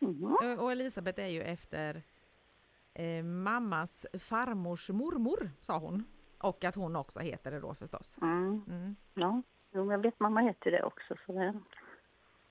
Mm. 0.00 0.58
Och 0.58 0.72
Elisabeth 0.72 1.22
är 1.22 1.28
ju 1.28 1.42
efter 1.42 2.02
eh, 2.94 3.24
mammas 3.24 4.06
farmors 4.20 4.90
mormor, 4.90 5.50
sa 5.60 5.78
hon. 5.78 6.04
Och 6.38 6.64
att 6.64 6.74
hon 6.74 6.96
också 6.96 7.20
heter 7.20 7.50
det 7.50 7.60
då 7.60 7.74
förstås. 7.74 8.18
Mm. 8.22 8.62
Mm. 8.68 8.96
Ja, 9.14 9.42
jo, 9.72 9.92
jag 9.92 9.98
vet 9.98 10.20
mamma 10.20 10.40
heter 10.40 10.70
det 10.70 10.82
också. 10.82 11.14
Så 11.26 11.32
det... 11.32 11.54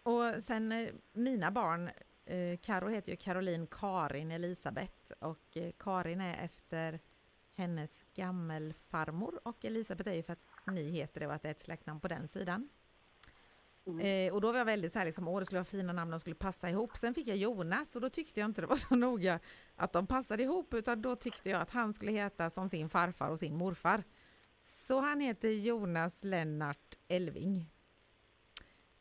Och 0.04 0.44
sen 0.44 0.72
eh, 0.72 0.90
mina 1.14 1.52
barn, 1.52 1.90
eh, 2.26 2.58
Karo 2.58 2.88
heter 2.88 3.12
ju 3.12 3.16
Caroline 3.16 3.68
Karin 3.68 4.32
Elisabeth 4.32 5.12
och 5.20 5.58
eh, 5.58 5.72
Karin 5.78 6.22
är 6.22 6.46
efter 6.46 7.00
hennes 7.56 8.06
gammelfarmor 8.14 9.40
och 9.44 9.66
Elisabeth 9.66 10.10
är 10.10 10.14
ju 10.14 10.24
för 10.24 10.34
att 10.34 10.40
ni 10.66 10.92
heter 10.92 11.20
det 11.20 11.28
och 11.28 11.34
att 11.34 11.42
det 11.42 11.48
är 11.48 11.52
ett 11.52 11.60
släktnamn 11.60 12.00
på 12.00 12.08
den 12.08 12.28
sidan. 12.28 12.70
Mm. 13.88 14.28
Eh, 14.28 14.34
och 14.34 14.42
då 14.42 14.52
var 14.52 14.58
jag 14.58 14.66
väldigt 14.66 14.92
så 14.92 15.00
här, 15.00 15.06
liksom, 15.06 15.28
åh 15.28 15.40
det 15.40 15.46
skulle 15.46 15.60
vara 15.60 15.66
fina 15.66 15.94
namn, 15.94 16.12
de 16.12 16.20
skulle 16.20 16.36
passa 16.36 16.70
ihop. 16.70 16.98
Sen 16.98 17.14
fick 17.14 17.28
jag 17.28 17.38
Jonas 17.38 17.96
och 17.96 18.02
då 18.02 18.10
tyckte 18.10 18.40
jag 18.40 18.50
inte 18.50 18.62
det 18.62 18.68
var 18.68 18.76
så 18.76 18.96
noga 18.96 19.40
att 19.76 19.94
de 19.94 20.08
passade 20.08 20.44
ihop, 20.44 20.74
utan 20.74 21.02
då 21.02 21.16
tyckte 21.16 21.50
jag 21.50 21.62
att 21.62 21.72
han 21.72 21.94
skulle 21.94 22.12
heta 22.12 22.50
som 22.50 22.70
sin 22.70 22.90
farfar 22.90 23.30
och 23.30 23.40
sin 23.40 23.56
morfar. 23.56 24.04
Så 24.62 25.00
han 25.00 25.20
heter 25.20 25.50
Jonas 25.50 26.24
Lennart 26.24 26.98
Elving. 27.08 27.70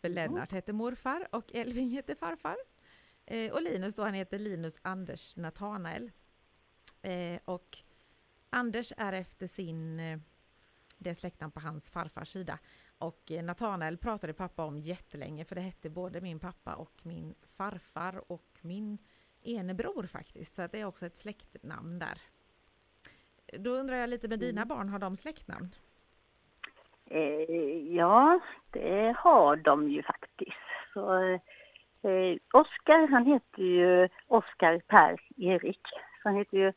För 0.00 0.08
mm. 0.08 0.14
Lennart 0.14 0.52
heter 0.52 0.72
morfar 0.72 1.28
och 1.30 1.54
Elving 1.54 1.90
heter 1.90 2.14
farfar. 2.14 2.56
Eh, 3.26 3.52
och 3.52 3.62
Linus 3.62 3.94
då, 3.94 4.02
han 4.02 4.14
heter 4.14 4.38
Linus 4.38 4.78
Anders 4.82 5.36
Natanael. 5.36 6.10
Eh, 7.02 7.40
och 7.44 7.78
Anders 8.50 8.92
är 8.96 9.12
efter 9.12 9.46
sin, 9.46 10.00
eh, 10.00 10.18
det 10.98 11.14
släkten 11.14 11.50
på 11.50 11.60
hans 11.60 11.90
farfars 11.90 12.28
sida. 12.28 12.58
Och 12.98 13.30
eh, 13.30 13.44
Natanael 13.44 13.98
pratade 13.98 14.32
pappa 14.32 14.64
om 14.64 14.78
jättelänge 14.78 15.44
för 15.44 15.54
det 15.54 15.60
hette 15.60 15.90
både 15.90 16.20
min 16.20 16.38
pappa 16.38 16.74
och 16.74 17.00
min 17.02 17.34
farfar 17.56 18.32
och 18.32 18.58
min 18.60 18.98
ene 19.42 19.74
bror 19.74 20.06
faktiskt. 20.06 20.54
Så 20.54 20.66
det 20.72 20.80
är 20.80 20.84
också 20.84 21.06
ett 21.06 21.16
släktnamn 21.16 21.98
där. 21.98 22.18
Då 23.58 23.70
undrar 23.70 23.96
jag 23.96 24.10
lite 24.10 24.28
med 24.28 24.38
dina 24.38 24.62
mm. 24.62 24.68
barn, 24.68 24.88
har 24.88 24.98
de 24.98 25.16
släktnamn? 25.16 25.74
Eh, 27.06 27.94
ja, 27.96 28.40
det 28.70 29.16
har 29.18 29.56
de 29.56 29.90
ju 29.90 30.02
faktiskt. 30.02 30.56
Så, 30.92 31.38
eh, 32.02 32.36
Oskar, 32.52 33.06
han 33.06 33.26
heter 33.26 33.62
ju 33.62 34.08
Oskar 34.26 34.78
Per 34.86 35.20
Erik. 35.36 35.80
Så 36.22 36.28
han 36.28 36.36
heter 36.36 36.58
ju 36.58 36.72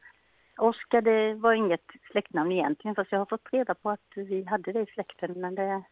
Oskar, 0.58 1.02
det 1.02 1.34
var 1.34 1.54
inget 1.54 1.92
släktnamn 2.12 2.52
egentligen, 2.52 2.96
fast 2.96 3.12
jag 3.12 3.20
har 3.20 3.26
fått 3.26 3.54
reda 3.54 3.74
på 3.74 3.90
att 3.90 4.12
vi 4.16 4.44
hade 4.44 4.72
det 4.72 4.82
i 4.82 4.94
släkten, 4.94 5.34
men 5.42 5.56
det 5.56 5.84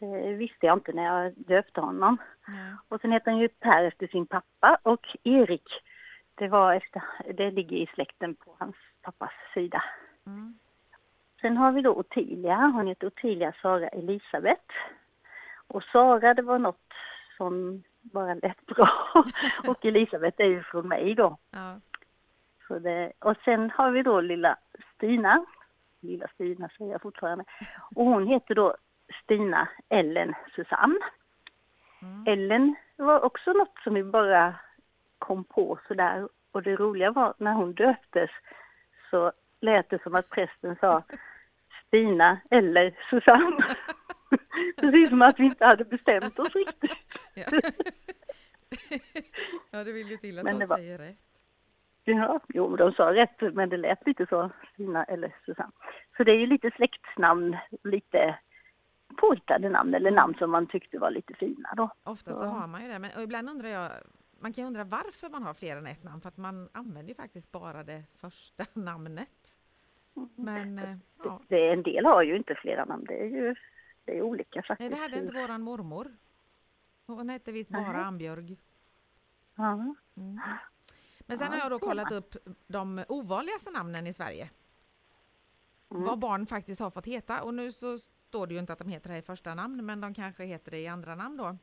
det 0.00 0.32
visste 0.32 0.66
jag 0.66 0.76
inte 0.76 0.92
när 0.92 1.04
jag 1.04 1.32
döpte 1.36 1.80
honom. 1.80 2.16
Mm. 2.48 2.76
Och 2.88 3.00
sen 3.00 3.12
heter 3.12 3.30
han 3.30 3.40
ju 3.40 3.48
Per 3.48 3.84
efter 3.84 4.06
sin 4.06 4.26
pappa 4.26 4.78
och 4.82 5.16
Erik, 5.22 5.68
det, 6.34 6.48
var 6.48 6.74
efter, 6.74 7.02
det 7.34 7.50
ligger 7.50 7.76
i 7.76 7.86
släkten 7.94 8.34
på 8.34 8.56
hans 8.58 8.76
pappas 9.02 9.32
sida. 9.54 9.84
Mm. 10.26 10.58
Sen 11.40 11.56
har 11.56 11.72
vi 11.72 11.82
då 11.82 11.94
Ottilia, 11.94 12.56
hon 12.56 12.86
heter 12.86 13.06
Ottilia 13.06 13.52
Sara 13.62 13.88
Elisabeth. 13.88 14.74
Och 15.66 15.82
Sara 15.82 16.34
det 16.34 16.42
var 16.42 16.58
något 16.58 16.92
som 17.36 17.82
bara 18.12 18.34
lät 18.34 18.66
bra. 18.66 18.90
och 19.68 19.84
Elisabeth 19.84 20.42
är 20.42 20.46
ju 20.46 20.62
från 20.62 20.88
mig 20.88 21.14
då. 21.14 21.36
Ja. 21.50 21.80
Så 22.68 22.78
det, 22.78 23.12
och 23.18 23.36
sen 23.44 23.70
har 23.70 23.90
vi 23.90 24.02
då 24.02 24.20
lilla 24.20 24.56
Stina, 24.94 25.44
lilla 26.00 26.28
Stina 26.28 26.68
säger 26.78 26.92
jag 26.92 27.02
fortfarande. 27.02 27.44
Och 27.94 28.04
hon 28.04 28.26
heter 28.26 28.54
då 28.54 28.76
Stina 29.22 29.68
Ellen 29.88 30.34
Susanne. 30.54 30.98
Mm. 32.02 32.24
Ellen 32.26 32.74
var 32.96 33.24
också 33.24 33.52
något 33.52 33.78
som 33.84 33.94
vi 33.94 34.04
bara 34.04 34.54
kom 35.18 35.44
på 35.44 35.78
sådär. 35.88 36.28
Och 36.52 36.62
det 36.62 36.76
roliga 36.76 37.10
var 37.10 37.34
när 37.38 37.52
hon 37.52 37.72
döptes 37.72 38.30
så 39.10 39.32
lät 39.60 39.90
det 39.90 40.02
som 40.02 40.14
att 40.14 40.30
prästen 40.30 40.76
sa 40.80 41.02
Stina 41.86 42.40
eller 42.50 42.94
Susanne. 43.10 43.64
Precis 44.76 45.08
som 45.08 45.22
att 45.22 45.40
vi 45.40 45.44
inte 45.44 45.64
hade 45.64 45.84
bestämt 45.84 46.38
oss 46.38 46.54
riktigt. 46.54 46.90
Ja, 47.34 47.44
ja 49.70 49.84
det 49.84 49.92
vill 49.92 50.10
ju 50.10 50.16
till 50.16 50.38
att 50.38 50.44
men 50.44 50.58
de 50.58 50.66
var... 50.66 50.76
säger 50.76 50.98
rätt. 50.98 51.16
Ja, 52.04 52.40
jo, 52.48 52.76
de 52.76 52.92
sa 52.92 53.14
rätt, 53.14 53.54
men 53.54 53.68
det 53.68 53.76
lät 53.76 54.06
lite 54.06 54.26
så, 54.26 54.50
Stina 54.72 55.04
eller 55.04 55.36
Susanne. 55.44 55.72
Så 56.16 56.24
det 56.24 56.32
är 56.32 56.38
ju 56.38 56.46
lite 56.46 56.70
släktsnamn, 56.70 57.56
lite 57.84 58.38
påhittade 59.16 59.68
namn 59.68 59.94
eller 59.94 60.10
namn 60.10 60.34
som 60.34 60.50
man 60.50 60.66
tyckte 60.66 60.98
var 60.98 61.10
lite 61.10 61.34
fina 61.34 61.74
då. 61.76 61.90
Ofta 62.04 62.34
så, 62.34 62.44
har 62.44 62.66
man 62.66 62.82
ju 62.82 62.88
det, 62.88 62.98
men 62.98 63.10
ibland 63.20 63.50
undrar 63.50 63.68
jag, 63.68 63.90
man 64.40 64.52
kan 64.52 64.64
undra 64.64 64.84
varför 64.84 65.28
man 65.28 65.42
har 65.42 65.54
fler 65.54 65.76
än 65.76 65.86
ett 65.86 66.04
namn, 66.04 66.20
för 66.20 66.28
att 66.28 66.36
man 66.36 66.68
använder 66.72 67.08
ju 67.08 67.14
faktiskt 67.14 67.52
bara 67.52 67.84
det 67.84 68.02
första 68.20 68.64
namnet. 68.80 69.58
Mm. 70.16 70.28
Men, 70.36 70.76
det, 70.76 70.98
ja. 71.24 71.40
det, 71.48 71.72
en 71.72 71.82
del 71.82 72.06
har 72.06 72.22
ju 72.22 72.36
inte 72.36 72.54
flera 72.54 72.84
namn, 72.84 73.04
det 73.08 73.20
är 73.20 73.28
ju 73.28 73.54
det 74.06 74.18
är 74.18 74.22
olika 74.22 74.62
faktiskt. 74.62 74.90
Nej, 74.90 74.98
det 74.98 75.02
hade 75.02 75.18
inte 75.18 75.40
våran 75.40 75.62
mormor. 75.62 76.16
Hon 77.06 77.28
hette 77.28 77.52
visst 77.52 77.70
bara 77.70 77.92
Nej. 77.92 78.02
Ambjörg. 78.02 78.56
Ja. 79.54 79.72
Mm. 80.16 80.40
Men 81.20 81.38
sen 81.38 81.46
ja, 81.50 81.52
har 81.52 81.58
jag 81.58 81.70
då 81.70 81.78
kollat 81.78 82.12
upp 82.12 82.36
de 82.66 83.04
ovanligaste 83.08 83.70
namnen 83.70 84.06
i 84.06 84.12
Sverige. 84.12 84.50
Mm. 85.90 86.02
Vad 86.02 86.18
barn 86.18 86.46
faktiskt 86.46 86.80
har 86.80 86.90
fått 86.90 87.06
heta 87.06 87.42
och 87.42 87.54
nu 87.54 87.72
så 87.72 87.98
står 87.98 88.46
det 88.46 88.54
ju 88.54 88.60
inte 88.60 88.72
att 88.72 88.78
de 88.78 88.88
heter 88.88 89.10
det 89.10 89.18
i 89.18 89.22
första 89.22 89.54
namn, 89.54 89.86
men 89.86 90.00
de 90.00 90.14
kanske 90.14 90.44
heter 90.44 90.70
det 90.70 90.78
i 90.78 90.86
andra 90.86 91.14
namn 91.14 91.36
då. 91.36 91.56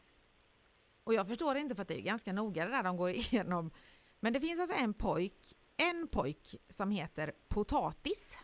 Och 1.03 1.13
jag 1.13 1.27
förstår 1.27 1.57
inte 1.57 1.75
för 1.75 1.81
att 1.81 1.87
det 1.87 1.99
är 1.99 2.03
ganska 2.03 2.33
noga 2.33 2.65
det 2.65 2.71
där 2.71 2.83
de 2.83 2.97
går 2.97 3.09
igenom. 3.09 3.71
Men 4.19 4.33
det 4.33 4.39
finns 4.39 4.59
alltså 4.59 4.75
en 4.75 4.93
pojk, 4.93 5.55
en 5.77 6.07
pojk 6.07 6.55
som 6.69 6.91
heter 6.91 7.31
Potatis. 7.47 8.39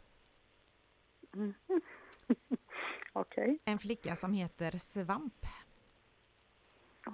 Mm. 1.33 1.53
Okay. 3.19 3.57
En 3.65 3.79
flicka 3.79 4.15
som 4.15 4.33
heter 4.33 4.77
Svamp. 4.77 5.45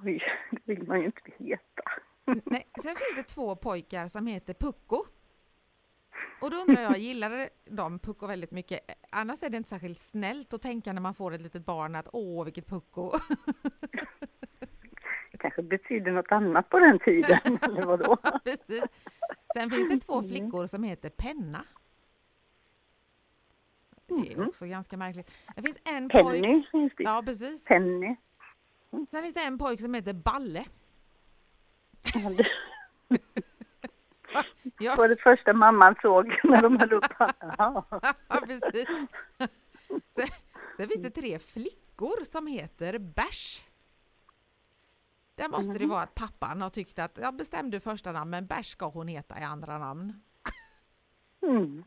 Oj, 0.03 0.23
det 0.51 0.61
vill 0.65 0.87
man 0.87 0.99
ju 0.99 1.05
inte 1.05 1.21
heta. 1.37 1.83
Nej, 2.25 2.67
sen 2.81 2.95
finns 2.95 3.15
det 3.15 3.23
två 3.23 3.55
pojkar 3.55 4.07
som 4.07 4.27
heter 4.27 4.53
Pucko. 4.53 5.03
Och 6.41 6.51
då 6.51 6.57
undrar 6.57 6.81
jag, 6.81 6.97
gillar 6.97 7.49
de 7.65 7.99
pucko 7.99 8.27
väldigt 8.27 8.51
mycket? 8.51 8.79
Annars 9.09 9.43
är 9.43 9.49
det 9.49 9.57
inte 9.57 9.69
särskilt 9.69 9.99
snällt 9.99 10.53
att 10.53 10.61
tänka 10.61 10.93
när 10.93 11.01
man 11.01 11.13
får 11.13 11.33
ett 11.33 11.41
litet 11.41 11.65
barn 11.65 11.95
att 11.95 12.07
åh, 12.13 12.45
vilket 12.45 12.67
pucko. 12.67 13.11
Det 15.31 15.37
kanske 15.37 15.61
betyder 15.61 16.11
något 16.11 16.31
annat 16.31 16.69
på 16.69 16.79
den 16.79 16.99
tiden, 16.99 17.39
eller 17.61 17.81
vadå? 17.81 18.17
Precis. 18.43 18.83
Sen 19.53 19.69
finns 19.69 19.91
det 19.91 19.99
två 19.99 20.19
mm. 20.19 20.29
flickor 20.29 20.67
som 20.67 20.83
heter 20.83 21.09
Penna. 21.09 21.65
Det 24.25 24.31
är 24.31 24.35
mm. 24.35 24.47
också 24.47 24.65
ganska 24.65 24.97
märkligt. 24.97 25.31
Det 25.55 25.61
finns 25.61 25.79
en 25.83 26.09
Penny 26.09 26.41
pojk... 26.41 26.71
finns 26.71 26.93
det. 26.97 27.03
Ja, 27.03 27.23
precis. 27.25 27.65
Penny. 27.65 28.15
Sen 29.11 29.23
finns 29.23 29.33
det 29.33 29.43
en 29.43 29.57
pojk 29.57 29.81
som 29.81 29.93
heter 29.93 30.13
Balle. 30.13 30.65
Ja. 32.13 32.29
Det 34.79 34.95
var 34.97 35.07
det 35.07 35.17
första 35.17 35.53
mamman 35.53 35.95
såg 36.01 36.39
när 36.43 36.61
de 36.61 36.77
höll 36.79 36.93
upp 36.93 37.05
Ja, 37.57 37.85
precis. 38.47 38.87
Sen, 40.11 40.27
sen 40.77 40.87
finns 40.87 41.01
det 41.01 41.09
tre 41.09 41.39
flickor 41.39 42.23
som 42.23 42.47
heter 42.47 42.97
Bärs. 42.99 43.63
Där 45.35 45.49
måste 45.49 45.65
mm. 45.65 45.77
det 45.77 45.85
vara 45.85 46.01
att 46.01 46.15
pappan 46.15 46.61
har 46.61 46.69
tyckt 46.69 46.99
att 46.99 47.17
jag 47.21 47.35
bestämde 47.35 47.79
första 47.79 48.11
namn, 48.11 48.31
men 48.31 48.47
Bärs 48.47 48.71
ska 48.71 48.87
hon 48.87 49.07
heta 49.07 49.39
i 49.39 49.43
andra 49.43 49.77
namn. 49.77 50.21
Mm. 51.41 51.83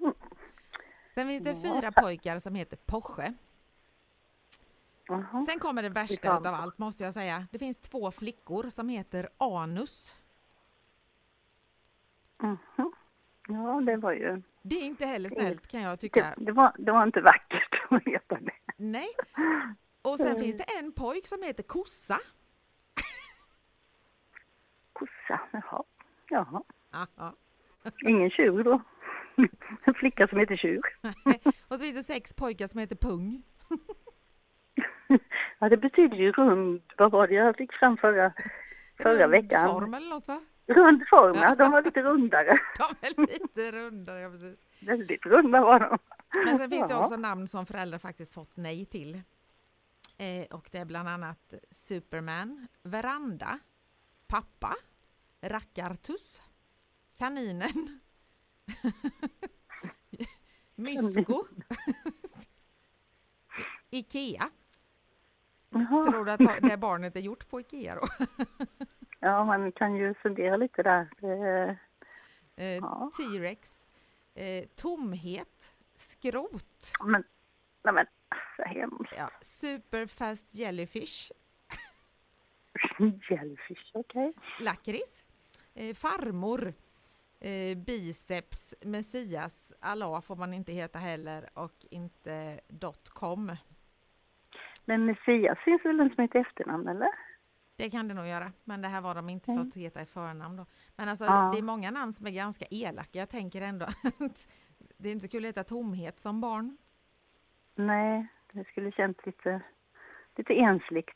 Sen 1.19 1.29
finns 1.29 1.43
det 1.43 1.55
fyra 1.69 1.93
pojkar 1.93 2.39
som 2.39 2.55
heter 2.55 2.77
Porsche. 2.87 3.35
Jaha. 5.09 5.43
Sen 5.43 5.59
kommer 5.59 5.83
det 5.83 5.89
värsta 5.89 6.39
utav 6.39 6.55
allt 6.55 6.79
måste 6.79 7.05
jag 7.05 7.15
säga. 7.15 7.47
Det 7.53 7.59
finns 7.59 7.79
två 7.79 8.11
flickor 8.11 8.71
som 8.71 8.89
heter 8.89 9.29
Anus. 9.39 10.15
Mhm. 12.43 12.93
Ja, 13.49 13.81
det 13.87 13.97
var 13.97 14.13
ju... 14.13 14.43
Det 14.63 14.77
är 14.77 14.83
inte 14.85 15.07
heller 15.07 15.29
snällt 15.29 15.69
kan 15.69 15.83
jag 15.83 15.93
Det, 15.93 15.97
tycka. 15.97 16.35
det, 16.37 16.53
var, 16.53 16.73
det 16.79 16.93
var 16.93 17.03
inte 17.03 17.21
vackert 17.21 17.75
att 17.91 18.07
veta 18.07 18.35
det. 18.41 18.53
Nej. 18.77 19.09
Och 20.03 20.19
sen 20.19 20.39
finns 20.39 20.57
det 20.59 20.79
en 20.79 20.93
pojk 20.93 21.27
som 21.27 21.43
heter 21.43 21.63
Kossa. 21.63 22.19
Kossa, 24.93 25.41
jaha. 25.53 25.83
Jaha. 26.29 26.63
Aha. 26.93 27.35
Ingen 28.09 28.31
tjur 28.31 28.65
då. 28.65 28.83
En 29.85 29.95
flicka 29.95 30.29
som 30.29 30.39
heter 30.39 30.57
tjur. 30.57 30.81
Och 31.69 31.77
så 31.77 31.85
finns 31.85 31.95
det 31.97 32.03
sex 32.15 32.33
pojkar 32.35 32.67
som 32.67 32.81
heter 32.81 32.97
Pung. 32.97 33.43
Ja, 35.59 35.69
det 35.69 35.77
betyder 35.77 36.17
ju 36.17 36.33
rund. 36.33 36.83
Vad 36.99 37.11
var 37.11 37.27
det 37.29 37.35
jag 37.35 37.57
fick 37.57 37.73
fram 37.73 37.97
förra, 37.97 38.33
förra 39.03 39.27
veckan? 39.27 39.69
Form 39.69 39.95
eller 39.95 40.09
något 40.09 40.29
va? 40.29 40.41
Rund 40.67 41.03
form, 41.11 41.35
ja. 41.43 41.55
De 41.55 41.73
var 41.73 41.83
lite 41.83 42.03
rundare. 42.03 42.59
De 42.79 43.07
är 43.07 43.27
lite 43.27 43.73
rundare, 43.73 44.21
ja 44.21 44.31
precis. 44.31 44.67
Väldigt 44.81 45.27
runda 45.27 45.61
var 45.61 45.81
de. 45.81 45.99
Men 46.47 46.59
sen 46.59 46.71
finns 46.71 46.87
det 46.89 46.93
Ja. 46.95 47.01
också 47.01 47.17
namn 47.17 47.49
som 47.49 47.67
föräldrar 47.67 47.99
faktiskt 47.99 48.35
fått 48.35 48.57
nej 48.57 48.87
till. 48.87 49.15
Eh, 50.19 50.57
och 50.57 50.69
det 50.73 50.79
är 50.79 50.85
bland 50.85 51.09
annat 51.09 51.55
Superman, 51.71 52.69
Veranda, 52.83 53.59
Pappa, 54.27 54.75
Rackartuss, 55.43 56.43
Kaninen, 57.19 58.01
Mysko, 60.75 61.47
Ikea. 63.91 64.51
Jaha. 65.71 66.05
Tror 66.05 66.25
du 66.25 66.31
att 66.31 66.63
det 66.63 66.77
barnet 66.77 67.17
är 67.17 67.21
gjort 67.21 67.49
på 67.49 67.61
Ikea 67.61 67.95
då? 67.95 68.09
Ja, 69.21 69.45
man 69.45 69.73
kan 69.73 69.97
ju 69.97 70.15
fundera 70.15 70.57
lite 70.57 70.83
där. 70.83 71.09
Eh, 71.23 71.77
Ja. 72.81 73.11
T-rex, 73.17 73.89
eh, 74.35 74.65
Tomhet, 74.77 75.73
Skrot, 75.95 76.93
men, 77.05 77.25
nej 77.85 77.95
men, 77.95 78.07
så 78.57 78.63
hemskt. 78.63 79.15
ja, 79.17 79.31
Superfast 79.41 80.55
Jellyfish, 80.55 81.33
Jellyfish, 83.31 83.91
okej. 83.95 84.33
lakrits, 84.61 85.25
eh, 85.75 85.95
farmor, 85.95 86.75
eh, 87.41 87.79
biceps, 87.79 88.75
Messias, 88.81 89.75
Allah 89.81 90.21
får 90.21 90.37
man 90.37 90.55
inte 90.55 90.73
heta 90.73 90.99
heller 90.99 91.49
och 91.55 91.87
inte 91.91 92.61
.com. 93.13 93.57
Men 94.85 95.05
Messias 95.07 95.59
finns 95.65 95.85
väl 95.85 96.01
en 96.01 96.15
som 96.15 96.23
heter 96.23 96.39
efternamn, 96.39 96.89
eller? 96.89 97.09
Det 97.77 97.91
kan 97.91 98.09
det 98.09 98.15
nog 98.15 98.27
göra, 98.27 98.53
men 98.65 98.83
det 98.83 98.89
här 98.89 99.01
var 99.01 99.15
de 99.15 99.29
inte 99.29 99.51
Mm. 99.53 99.65
fått 99.65 99.75
heta 99.77 100.03
i 100.03 100.07
förnamn 100.07 100.57
då. 100.57 100.67
Men 100.97 101.09
alltså 101.09 101.25
Ja. 101.25 101.51
det 101.53 101.59
är 101.59 101.63
många 101.63 101.91
namn 101.91 102.13
som 102.13 102.27
är 102.27 102.31
ganska 102.31 102.65
elaka. 102.71 103.19
Jag 103.19 103.29
tänker 103.29 103.63
ändå 103.63 103.87
att 103.87 104.49
det 104.97 105.09
är 105.09 105.13
inte 105.13 105.23
så 105.25 105.29
kul 105.29 105.45
att 105.45 105.49
heta 105.49 105.65
tomhet 105.65 106.21
som 106.21 106.41
barn. 106.41 106.77
Nej, 107.75 108.27
det 108.53 108.65
skulle 108.65 108.93
känts 108.93 109.27
lite, 109.27 109.61
lite 110.37 110.53
ensligt. 110.55 111.11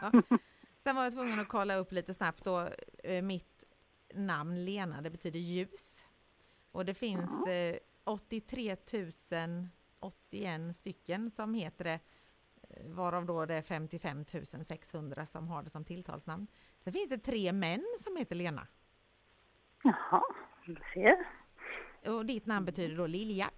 Sen 0.84 0.96
var 0.96 1.04
jag 1.04 1.12
tvungen 1.12 1.40
att 1.40 1.48
kolla 1.48 1.74
upp 1.76 1.92
lite 1.92 2.14
snabbt 2.14 2.44
då. 2.44 2.68
eh, 3.04 3.22
Mitt 3.22 3.57
namn 4.14 4.64
Lena, 4.64 5.00
det 5.02 5.10
betyder 5.10 5.38
ljus. 5.40 6.04
Och 6.72 6.84
det 6.84 6.94
finns 6.94 7.46
eh, 7.46 7.76
83 8.04 8.76
081 10.00 10.76
stycken 10.76 11.30
som 11.30 11.54
heter 11.54 11.84
det. 11.84 12.00
eh, 12.62 12.86
Varav 12.86 13.26
då 13.26 13.46
det 13.46 13.54
är 13.54 13.62
55 13.62 14.24
600 14.64 15.26
som 15.26 15.48
har 15.48 15.62
det 15.62 15.70
som 15.70 15.84
tilltalsnamn. 15.84 16.46
Sen 16.84 16.92
finns 16.92 17.08
det 17.08 17.18
tre 17.18 17.52
män 17.52 17.84
som 17.98 18.16
heter 18.16 18.36
Lena. 18.36 18.66
Jaha, 19.82 20.22
du 20.66 20.76
ser. 20.94 21.26
Och 22.12 22.26
ditt 22.26 22.46
namn 22.46 22.66
betyder 22.66 22.96
då 22.96 23.06
Lilja. 23.06 23.50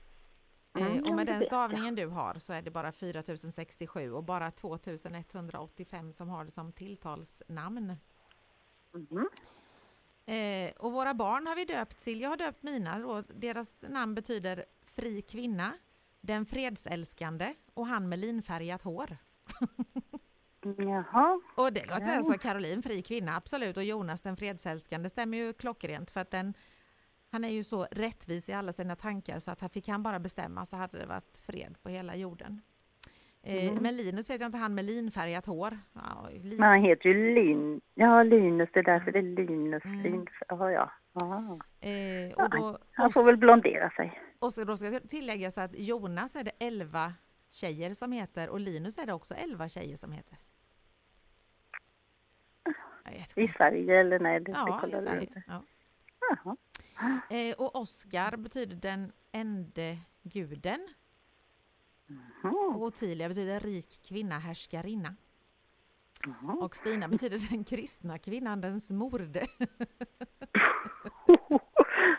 Mm, 0.78 0.92
Eh, 1.04 1.10
och 1.10 1.16
med 1.16 1.26
den 1.26 1.44
stavningen 1.44 1.94
du 1.94 2.06
har 2.06 2.34
så 2.38 2.52
är 2.52 2.62
det 2.62 2.70
bara 2.70 2.92
4067 2.92 4.12
och 4.12 4.24
bara 4.24 4.50
2185 4.50 6.12
som 6.12 6.28
har 6.28 6.44
det 6.44 6.50
som 6.50 6.72
tilltalsnamn. 6.72 7.96
Mhm. 8.94 9.28
Eh, 10.30 10.72
och 10.78 10.92
våra 10.92 11.14
barn 11.14 11.46
har 11.46 11.56
vi 11.56 11.64
döpt 11.64 12.04
till, 12.04 12.20
jag 12.20 12.30
har 12.30 12.36
döpt 12.36 12.62
mina 12.62 12.98
då, 12.98 13.22
deras 13.34 13.84
namn 13.88 14.14
betyder 14.14 14.64
fri 14.82 15.22
kvinna, 15.22 15.72
den 16.20 16.46
fredsälskande 16.46 17.54
och 17.74 17.86
han 17.86 18.08
med 18.08 18.18
linfärgat 18.18 18.82
hår. 18.82 19.16
Jaha, 20.78 21.40
Och 21.56 21.72
det 21.72 21.86
låter 21.86 22.06
väl 22.06 22.24
så, 22.24 22.38
Caroline 22.38 22.82
fri 22.82 23.02
kvinna, 23.02 23.36
absolut, 23.36 23.76
och 23.76 23.84
Jonas 23.84 24.20
den 24.20 24.36
fredsälskande 24.36 25.08
stämmer 25.08 25.38
ju 25.38 25.52
klockrent 25.52 26.10
för 26.10 26.20
att 26.20 26.30
den, 26.30 26.54
han 27.30 27.44
är 27.44 27.48
ju 27.48 27.64
så 27.64 27.86
rättvis 27.90 28.48
i 28.48 28.52
alla 28.52 28.72
sina 28.72 28.96
tankar 28.96 29.38
så 29.38 29.50
att 29.50 29.72
fick 29.72 29.88
han 29.88 30.02
bara 30.02 30.18
bestämma 30.18 30.66
så 30.66 30.76
hade 30.76 30.98
det 30.98 31.06
varit 31.06 31.38
fred 31.38 31.76
på 31.82 31.88
hela 31.88 32.16
jorden. 32.16 32.62
Eh, 33.42 33.72
Mhm. 33.72 33.82
Men 33.82 33.96
Linus 33.96 34.30
vet 34.30 34.40
jag 34.40 34.48
inte, 34.48 34.58
han 34.58 34.74
med 34.74 34.84
linfärgat 34.84 35.46
hår. 35.46 35.78
Ja, 35.92 36.28
lin, 36.32 36.56
men 36.60 36.68
han 36.68 36.82
heter 36.82 37.08
ju 37.08 37.34
Lin. 37.34 37.80
Ja, 37.94 38.22
Linus, 38.22 38.68
det 38.72 38.78
är 38.80 38.84
därför 38.84 39.12
det 39.12 39.18
är 39.18 39.22
Linus. 39.46 39.84
Mm. 39.84 40.02
Lin, 40.02 40.26
ja, 40.48 40.70
ja. 40.70 40.92
ja. 41.12 41.58
eh, 41.80 42.28
Ja, 42.30 42.44
och, 42.44 42.50
då, 42.50 42.78
Han 42.92 43.12
får 43.12 43.24
väl 43.24 43.36
blondera 43.36 43.90
sig. 43.90 44.20
och 44.38 44.52
så 44.54 44.64
då 44.64 44.76
ska 44.76 44.86
jag 44.88 45.10
tillägga 45.10 45.50
så 45.50 45.60
att 45.60 45.78
Jonas 45.78 46.36
är 46.36 46.44
det 46.44 46.52
11 46.58 47.14
tjejer 47.50 47.94
som 47.94 48.12
heter 48.12 48.48
och 48.50 48.60
Linus 48.60 48.98
är 48.98 49.06
det 49.06 49.12
också 49.12 49.34
11 49.34 49.68
tjejer 49.68 49.96
som 49.96 50.12
heter. 50.12 50.38
Ja, 53.04 53.42
I. 53.42 53.48
Sverige 53.48 54.00
eller 54.00 54.18
nej, 54.18 54.40
det 54.40 54.50
Ja, 54.52 54.86
i 54.86 55.00
Sverige. 55.00 55.20
inte. 55.20 55.42
Ja. 55.46 55.62
Jaha. 56.30 56.56
Eh, 57.30 57.54
och 57.58 57.76
Oskar 57.76 58.36
betyder 58.36 58.76
den 58.76 59.12
ende 59.32 59.98
guden. 60.22 60.88
Och 62.42 62.82
Ottilia 62.82 63.28
betyder 63.28 63.60
rik 63.60 64.02
kvinna, 64.08 64.38
härskarinna. 64.38 65.14
Mhm. 66.26 66.58
Och 66.58 66.76
Stina 66.76 67.08
betyder 67.08 67.50
den 67.50 67.64
kristna 67.64 68.18
kvinnan, 68.18 68.60
dens 68.60 68.90
morde. 68.90 69.46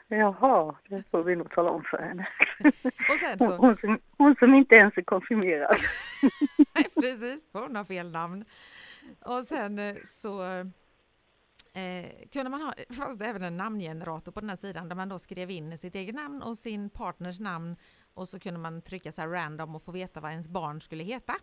Jaha, 0.08 0.76
det 0.90 1.04
får 1.12 1.24
vi 1.24 1.36
nog 1.36 1.52
tala 1.52 1.70
om 1.70 1.84
för 1.84 1.98
henne. 1.98 2.28
Och 3.10 3.16
sen 3.20 3.38
Hon, 3.40 3.48
så, 3.50 3.58
hon, 3.58 3.78
som, 3.78 4.00
hon 4.18 4.36
som 4.36 4.54
inte 4.54 4.76
ens 4.76 4.98
är 4.98 5.02
konfirmerad. 5.02 5.76
precis, 6.96 7.46
hon 7.54 7.76
har 7.76 7.86
fel 7.86 8.12
namn. 8.12 8.46
Och 9.26 9.46
sen 9.46 9.80
eh, 9.80 9.96
så 10.04 10.42
eh, 11.74 12.28
kunde 12.32 12.50
man 12.50 12.62
ha, 12.62 12.74
fanns 12.94 13.18
det 13.18 13.26
även 13.26 13.44
en 13.44 13.58
namngenerator 13.58 14.32
på 14.32 14.40
den 14.40 14.50
här 14.50 14.58
sidan 14.58 14.90
där 14.90 14.96
man 14.96 15.10
då 15.10 15.20
skrev 15.20 15.52
in 15.52 15.78
sitt 15.78 15.96
eget 15.96 16.16
namn 16.16 16.42
och 16.42 16.58
sin 16.58 16.90
partners 16.90 17.40
namn 17.40 17.76
och 18.13 18.30
så 18.30 18.39
kunde 18.39 18.60
man 18.60 18.82
trycka 18.82 19.12
så 19.12 19.21
här 19.21 19.28
random 19.30 19.76
och 19.76 19.82
få 19.82 19.91
veta 19.91 20.19
vad 20.19 20.32
ens 20.32 20.50
barn 20.50 20.82
skulle 20.82 21.04
heta. 21.04 21.36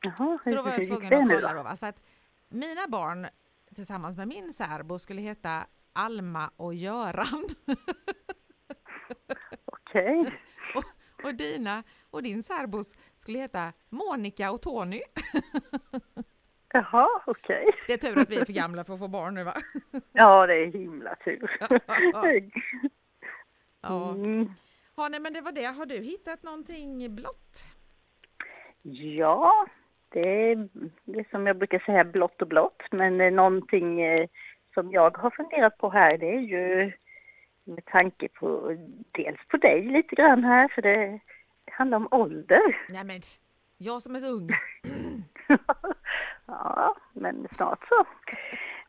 Jaha, 0.00 0.38
Så 0.44 0.50
då 0.50 0.62
var 0.62 0.70
jag 0.70 0.84
tvungen 0.86 1.12
att 1.12 1.34
kolla 1.34 1.54
då? 1.54 1.62
Va? 1.62 1.76
Så 1.76 1.86
att 1.86 2.00
mina 2.48 2.88
barn 2.88 3.26
tillsammans 3.74 4.16
med 4.16 4.28
min 4.28 4.52
särbo 4.52 4.98
skulle 4.98 5.20
heta 5.20 5.66
Alma 5.92 6.50
och 6.56 6.74
Göran. 6.74 7.44
Okej. 9.64 10.38
Och 11.24 11.34
dina 11.34 11.82
och 12.10 12.22
din 12.22 12.42
särbos 12.42 12.96
skulle 13.16 13.38
heta 13.38 13.72
Monica 13.88 14.50
och 14.50 14.62
Tony. 14.62 15.00
Jaha, 16.72 17.08
okej. 17.26 17.64
Det 17.86 17.92
är 17.92 17.96
tur 17.98 18.18
att 18.18 18.30
vi 18.30 18.36
är 18.36 18.44
för 18.44 18.52
gamla 18.52 18.84
för 18.84 18.94
att 18.94 19.00
få 19.00 19.08
barn 19.08 19.34
nu 19.34 19.44
va? 19.44 19.54
Ja, 20.12 20.46
det 20.46 20.54
är 20.54 20.66
himla 20.72 21.16
tur. 21.16 21.56
Ja. 23.80 24.10
Mm. 24.10 24.50
Ja, 25.02 25.08
nej, 25.08 25.20
men 25.20 25.32
det 25.32 25.40
var 25.40 25.52
det. 25.52 25.64
Har 25.64 25.86
du 25.86 25.94
hittat 25.94 26.42
någonting 26.42 27.14
blått? 27.14 27.64
Ja, 28.82 29.66
det 30.08 30.50
är, 30.50 30.68
det 31.04 31.18
är 31.18 31.30
som 31.30 31.46
jag 31.46 31.56
brukar 31.56 31.78
säga 31.78 32.04
blått 32.04 32.42
och 32.42 32.48
blått. 32.48 32.82
Men 32.90 33.20
eh, 33.20 33.32
någonting 33.32 34.00
eh, 34.00 34.28
som 34.74 34.92
jag 34.92 35.16
har 35.16 35.30
funderat 35.30 35.78
på 35.78 35.90
här 35.90 36.18
det 36.18 36.34
är 36.34 36.40
ju 36.40 36.92
med 37.64 37.84
tanke 37.84 38.28
på 38.28 38.76
dels 39.12 39.38
på 39.48 39.56
dig 39.56 39.82
lite 39.82 40.14
grann 40.14 40.44
här 40.44 40.68
för 40.68 40.82
det 40.82 41.20
handlar 41.70 41.96
om 41.96 42.08
ålder. 42.10 42.86
Nej 42.88 43.04
men, 43.04 43.20
jag 43.78 44.02
som 44.02 44.14
är 44.14 44.18
så 44.18 44.32
ung. 44.32 44.50
ja, 46.46 46.96
men 47.12 47.48
snart 47.52 47.88
så 47.88 48.04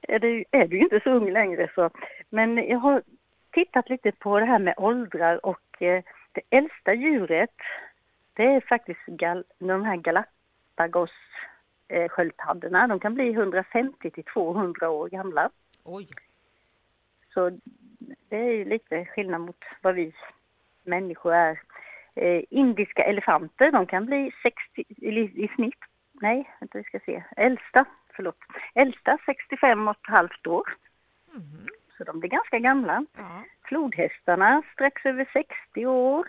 är 0.01 0.19
du, 0.19 0.45
är 0.51 0.67
du 0.67 0.79
inte 0.79 0.99
så 1.03 1.09
ung 1.09 1.31
längre 1.31 1.71
så. 1.75 1.89
Men 2.29 2.57
jag 2.57 2.79
har 2.79 3.03
tittat 3.51 3.89
lite 3.89 4.11
på 4.11 4.39
det 4.39 4.45
här 4.45 4.59
med 4.59 4.73
åldrar 4.77 5.45
och 5.45 5.62
det 5.79 6.41
äldsta 6.49 6.93
djuret 6.93 7.55
det 8.33 8.43
är 8.43 8.61
faktiskt 8.61 9.05
gal, 9.05 9.43
de 9.59 9.85
här 9.85 9.95
Galapagos 9.95 11.11
eh, 11.87 12.09
sköldpaddorna. 12.09 12.87
De 12.87 12.99
kan 12.99 13.13
bli 13.13 13.29
150 13.29 14.09
till 14.09 14.23
200 14.23 14.89
år 14.89 15.09
gamla. 15.09 15.49
Oj, 15.83 16.07
Så 17.33 17.59
det 18.29 18.37
är 18.37 18.65
lite 18.65 19.05
skillnad 19.05 19.41
mot 19.41 19.63
vad 19.81 19.95
vi 19.95 20.13
människor 20.83 21.33
är. 21.33 21.59
Eh, 22.15 22.43
indiska 22.49 23.03
elefanter, 23.03 23.71
de 23.71 23.85
kan 23.85 24.05
bli 24.05 24.31
60, 24.43 24.83
i, 24.87 25.43
i 25.43 25.47
snitt 25.55 25.79
nej, 26.23 26.49
vänta 26.59 26.77
vi 26.77 26.83
ska 26.83 26.99
se, 26.99 27.23
äldsta, 27.37 27.85
förlåt, 28.15 28.37
äldsta 28.73 29.17
65 29.25 29.87
och 29.87 29.95
ett 29.95 30.11
halvt 30.11 30.47
år. 30.47 30.75
Mhm. 31.31 31.67
Så 31.97 32.03
de 32.03 32.19
blir 32.19 32.29
ganska 32.29 32.59
gamla. 32.59 33.05
Ja. 33.17 33.43
Flodhästarna 33.63 34.63
strax 34.73 35.05
över 35.05 35.29
60 35.33 35.85
år. 35.85 36.27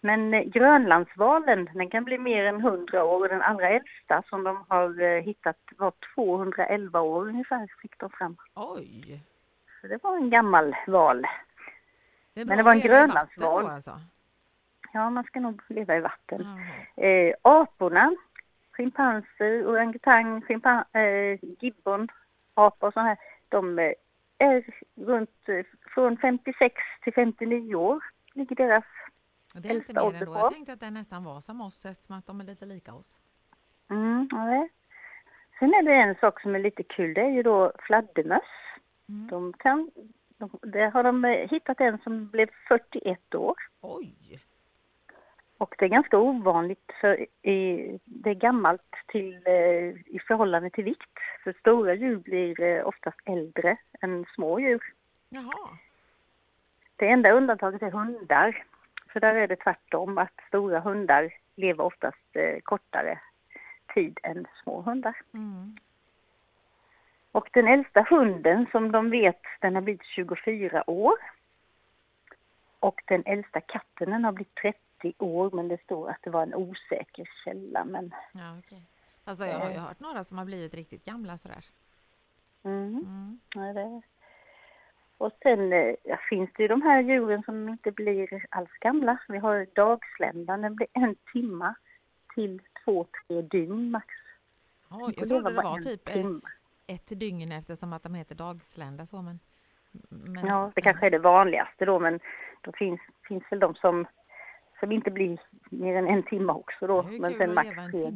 Men 0.00 0.34
eh, 0.34 0.42
Grönlandsvalen, 0.42 1.70
den 1.74 1.90
kan 1.90 2.04
bli 2.04 2.18
mer 2.18 2.44
än 2.44 2.60
100 2.60 3.04
år 3.04 3.20
och 3.20 3.28
den 3.28 3.42
allra 3.42 3.68
äldsta 3.68 4.22
som 4.28 4.44
de 4.44 4.64
har 4.68 5.02
eh, 5.02 5.22
hittat 5.22 5.58
var 5.76 5.92
211 6.14 7.00
år 7.00 7.28
ungefär 7.28 7.68
fick 7.82 7.98
de 7.98 8.10
fram. 8.10 8.36
Oj! 8.54 9.20
Så 9.80 9.86
det 9.86 10.02
var 10.02 10.16
en 10.16 10.30
gammal 10.30 10.76
val. 10.86 11.26
Det 12.34 12.44
Men 12.44 12.56
det 12.56 12.62
var 12.62 12.72
en 12.72 12.80
grönlandsval. 12.80 13.66
Alltså. 13.66 14.00
Ja, 14.92 15.10
man 15.10 15.24
ska 15.24 15.40
nog 15.40 15.62
leva 15.68 15.96
i 15.96 16.00
vatten. 16.00 16.46
Jaha. 16.96 17.06
Eh, 17.06 17.34
aporna, 17.42 18.16
schimpanser, 18.72 19.66
orangutang, 19.66 20.42
schimpan, 20.42 20.84
eh, 20.92 21.38
gibbon, 21.58 22.08
apor 22.54 22.88
och 22.88 22.92
sådana 22.94 23.08
här, 23.08 23.18
de 23.48 23.78
eh, 23.78 23.92
är 24.40 24.64
runt 24.94 25.46
från 25.94 26.16
56 26.16 26.74
till 27.04 27.12
59 27.12 27.74
år 27.74 28.04
ligger 28.34 28.56
deras. 28.56 28.84
Och 29.54 29.60
Det 29.60 29.68
är 29.68 29.74
inte 29.74 29.92
mer 29.92 30.14
ändå. 30.14 30.34
Jag 30.34 30.52
tänkte 30.52 30.72
att 30.72 30.80
det 30.80 30.90
nästan 30.90 31.24
var 31.24 31.40
som 31.40 31.60
oss 31.60 31.84
eftersom 31.84 32.18
att 32.18 32.26
de 32.26 32.40
är 32.40 32.44
lite 32.44 32.66
lika 32.66 32.94
oss. 32.94 33.18
Mm, 33.90 34.28
ja. 34.30 34.68
Sen 35.58 35.74
är 35.74 35.82
det 35.82 35.94
en 35.94 36.14
sak 36.20 36.40
som 36.40 36.54
är 36.54 36.58
lite 36.58 36.82
kul, 36.82 37.14
det 37.14 37.20
är 37.20 37.30
ju 37.30 37.42
då 37.42 37.72
fladdermöss. 37.78 38.42
Mm. 39.08 39.26
De 39.26 39.52
kan, 39.52 39.90
de, 40.38 40.58
där 40.62 40.90
har 40.90 41.02
de 41.02 41.24
hittat 41.50 41.80
en 41.80 41.98
som 41.98 42.28
blev 42.28 42.48
41 42.68 43.34
år. 43.34 43.54
Oj! 43.80 44.40
Och 45.60 45.74
det 45.78 45.84
är 45.84 45.88
ganska 45.88 46.18
ovanligt 46.18 46.92
för 47.00 47.26
det 48.04 48.30
är 48.30 48.34
gammalt 48.34 48.94
till, 49.06 49.42
eh, 49.46 49.88
i 50.06 50.20
förhållande 50.28 50.70
till 50.70 50.84
vikt. 50.84 51.18
För 51.44 51.52
stora 51.52 51.94
djur 51.94 52.16
blir 52.16 52.60
eh, 52.60 52.86
oftast 52.86 53.18
äldre 53.24 53.76
än 54.00 54.26
små 54.34 54.60
djur. 54.60 54.82
Jaha. 55.28 55.68
Det 56.96 57.08
enda 57.08 57.32
undantaget 57.32 57.82
är 57.82 57.90
hundar. 57.90 58.64
För 59.12 59.20
där 59.20 59.34
är 59.34 59.48
det 59.48 59.56
tvärtom 59.56 60.18
att 60.18 60.40
stora 60.48 60.80
hundar 60.80 61.34
lever 61.56 61.84
oftast 61.84 62.36
eh, 62.36 62.60
kortare 62.62 63.20
tid 63.94 64.18
än 64.22 64.46
små 64.62 64.80
hundar. 64.82 65.16
Mm. 65.34 65.76
Och 67.32 67.48
den 67.52 67.68
äldsta 67.68 68.06
hunden 68.10 68.66
som 68.72 68.92
de 68.92 69.10
vet, 69.10 69.42
den 69.60 69.74
har 69.74 69.82
blivit 69.82 70.04
24 70.04 70.90
år. 70.90 71.18
Och 72.78 73.02
den 73.06 73.22
äldsta 73.26 73.60
katten 73.60 74.10
den 74.10 74.24
har 74.24 74.32
blivit 74.32 74.54
30 74.54 74.78
år 75.18 75.50
men 75.50 75.68
det 75.68 75.82
står 75.82 76.10
att 76.10 76.18
det 76.22 76.30
var 76.30 76.42
en 76.42 76.54
osäker 76.54 77.28
källa. 77.44 77.84
Men, 77.84 78.14
Ja, 78.32 78.58
okej. 78.58 78.82
Alltså, 79.24 79.46
jag 79.46 79.58
har 79.58 79.70
ju 79.70 79.78
hört 79.78 80.00
några 80.00 80.24
som 80.24 80.38
har 80.38 80.44
blivit 80.44 80.74
riktigt 80.74 81.04
gamla 81.04 81.38
sådär. 81.38 81.64
mm, 82.62 82.88
Mm. 82.98 83.40
ja, 83.54 83.60
det. 83.72 84.02
Och 85.18 85.32
sen 85.42 85.72
eh, 85.72 85.94
ja, 86.04 86.18
finns 86.30 86.50
det 86.56 86.62
ju 86.62 86.68
de 86.68 86.82
här 86.82 87.02
djuren 87.02 87.42
som 87.42 87.68
inte 87.68 87.90
blir 87.92 88.44
alls 88.50 88.70
gamla. 88.80 89.18
Vi 89.28 89.38
har 89.38 89.66
dagsländan, 89.74 90.62
den 90.62 90.74
blir 90.74 90.88
en 90.92 91.16
timma 91.32 91.74
till 92.34 92.62
två, 92.84 93.06
tre 93.26 93.42
dygn 93.42 93.90
max. 93.90 94.06
De 94.88 95.00
jag 95.16 95.28
trodde 95.28 95.50
det 95.50 95.62
var 95.62 95.76
en 95.76 95.82
typ 95.82 96.08
eh, 96.08 96.12
timme. 96.14 96.40
ett 96.86 97.20
dygn 97.20 97.52
eftersom 97.52 97.92
att 97.92 98.02
de 98.02 98.14
heter 98.14 98.34
dagslända 98.34 99.06
så 99.06 99.22
men... 99.22 99.40
men 100.10 100.46
Ja, 100.46 100.72
det 100.74 100.80
kanske 100.82 101.06
är 101.06 101.10
det 101.10 101.18
vanligaste 101.18 101.84
då, 101.84 101.98
men 101.98 102.20
då 102.60 102.72
finns, 102.72 103.00
finns 103.28 103.44
väl 103.50 103.58
de 103.60 103.74
som, 103.74 104.06
som 104.80 104.92
inte 104.92 105.10
blir 105.10 105.38
mer 105.70 105.96
än 105.96 106.08
en 106.08 106.22
timme 106.22 106.52
också 106.52 106.86
då. 106.86 107.02
Men 107.02 107.34
sen 107.34 107.54
max 107.54 107.68
tre. 107.90 108.12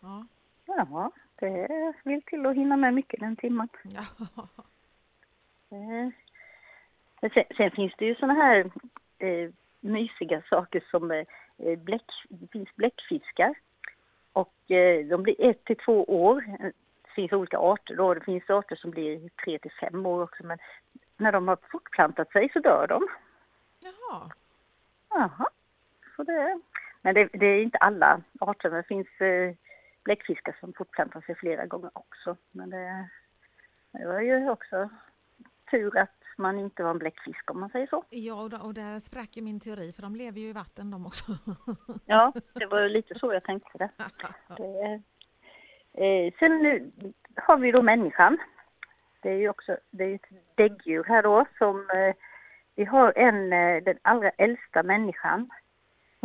Ja. 0.00 0.26
Ja, 0.66 1.10
det 1.36 1.92
vill 2.04 2.22
till 2.22 2.46
att 2.46 2.56
hinna 2.56 2.76
med 2.76 2.94
mycket 2.94 3.20
den 3.20 3.36
timmen. 3.36 3.68
Ja. 3.82 4.02
Eh, 5.70 6.08
Sen, 7.34 7.44
sen 7.56 7.70
finns 7.70 7.92
det 7.98 8.04
ju 8.04 8.14
såna 8.14 8.32
här 8.34 8.70
eh, 9.18 9.50
mysiga 9.80 10.42
saker 10.50 10.84
som 10.90 11.10
eh, 11.10 11.78
bläck, 11.78 12.10
det 12.28 12.46
finns 12.52 12.76
bläckfiskar. 12.76 13.54
Och 14.32 14.70
eh, 14.70 15.06
de 15.06 15.22
blir 15.22 15.34
ett 15.38 15.64
till 15.64 15.76
två 15.76 16.04
år. 16.04 16.44
Det 17.02 17.10
finns 17.14 17.32
olika 17.32 17.58
arter 17.58 17.96
då. 17.96 18.14
Det 18.14 18.20
finns 18.20 18.50
arter 18.50 18.76
som 18.76 18.90
blir 18.90 19.28
tre 19.44 19.58
till 19.58 19.70
fem 19.80 20.06
år 20.06 20.22
också. 20.22 20.46
Men 20.46 20.58
när 21.16 21.32
de 21.32 21.48
har 21.48 21.58
fortplantat 21.70 22.32
sig 22.32 22.50
så 22.52 22.58
dör 22.58 22.86
de. 22.88 23.06
Jaha. 23.82 24.30
Jaha. 25.10 25.48
Så 26.16 26.22
det, 26.22 26.60
men 27.02 27.14
det, 27.14 27.28
det 27.32 27.46
är 27.46 27.62
inte 27.62 27.78
alla 27.78 28.22
arter. 28.40 28.70
Det 28.70 28.82
finns 28.82 29.20
eh, 29.20 29.54
bläckfiskar 30.04 30.56
som 30.60 30.72
fortplantar 30.72 31.20
sig 31.20 31.34
flera 31.34 31.66
gånger 31.66 31.90
också. 31.94 32.36
Men 32.52 32.70
det, 32.70 33.08
det 33.92 34.06
var 34.06 34.20
ju 34.20 34.50
också 34.50 34.88
tur 35.70 35.98
att 35.98 36.10
man 36.36 36.58
inte 36.58 36.82
var 36.82 36.90
en 36.90 36.98
bläckfisk 36.98 37.50
om 37.50 37.60
man 37.60 37.70
säger 37.70 37.86
så. 37.86 38.04
Ja, 38.10 38.60
och, 38.62 38.74
där 38.74 38.98
sprack 38.98 39.36
ju 39.36 39.42
min 39.42 39.60
teori 39.60 39.92
för 39.92 40.02
de 40.02 40.16
lever 40.16 40.40
ju 40.40 40.48
i 40.48 40.52
vatten 40.52 40.90
de 40.90 41.06
också. 41.06 41.32
Ja, 42.06 42.32
det 42.52 42.66
var 42.66 42.80
ju 42.80 42.88
lite 42.88 43.18
så 43.18 43.32
jag 43.32 43.44
tänkte 43.44 43.78
det. 43.78 43.90
det 44.56 45.02
eh, 46.04 46.32
sen 46.38 46.58
nu 46.62 46.92
har 47.36 47.56
vi 47.56 47.72
då 47.72 47.82
människan. 47.82 48.38
Det 49.22 49.30
är 49.30 49.36
ju 49.36 49.48
också 49.48 49.76
det 49.90 50.04
är 50.04 50.14
ett 50.14 50.28
däggdjur 50.54 51.04
här 51.04 51.22
då 51.22 51.46
som 51.58 51.90
eh, 51.90 52.14
vi 52.74 52.84
har 52.84 53.12
en, 53.16 53.52
eh, 53.52 53.82
den 53.82 53.98
allra 54.02 54.30
äldsta 54.30 54.82
människan. 54.82 55.50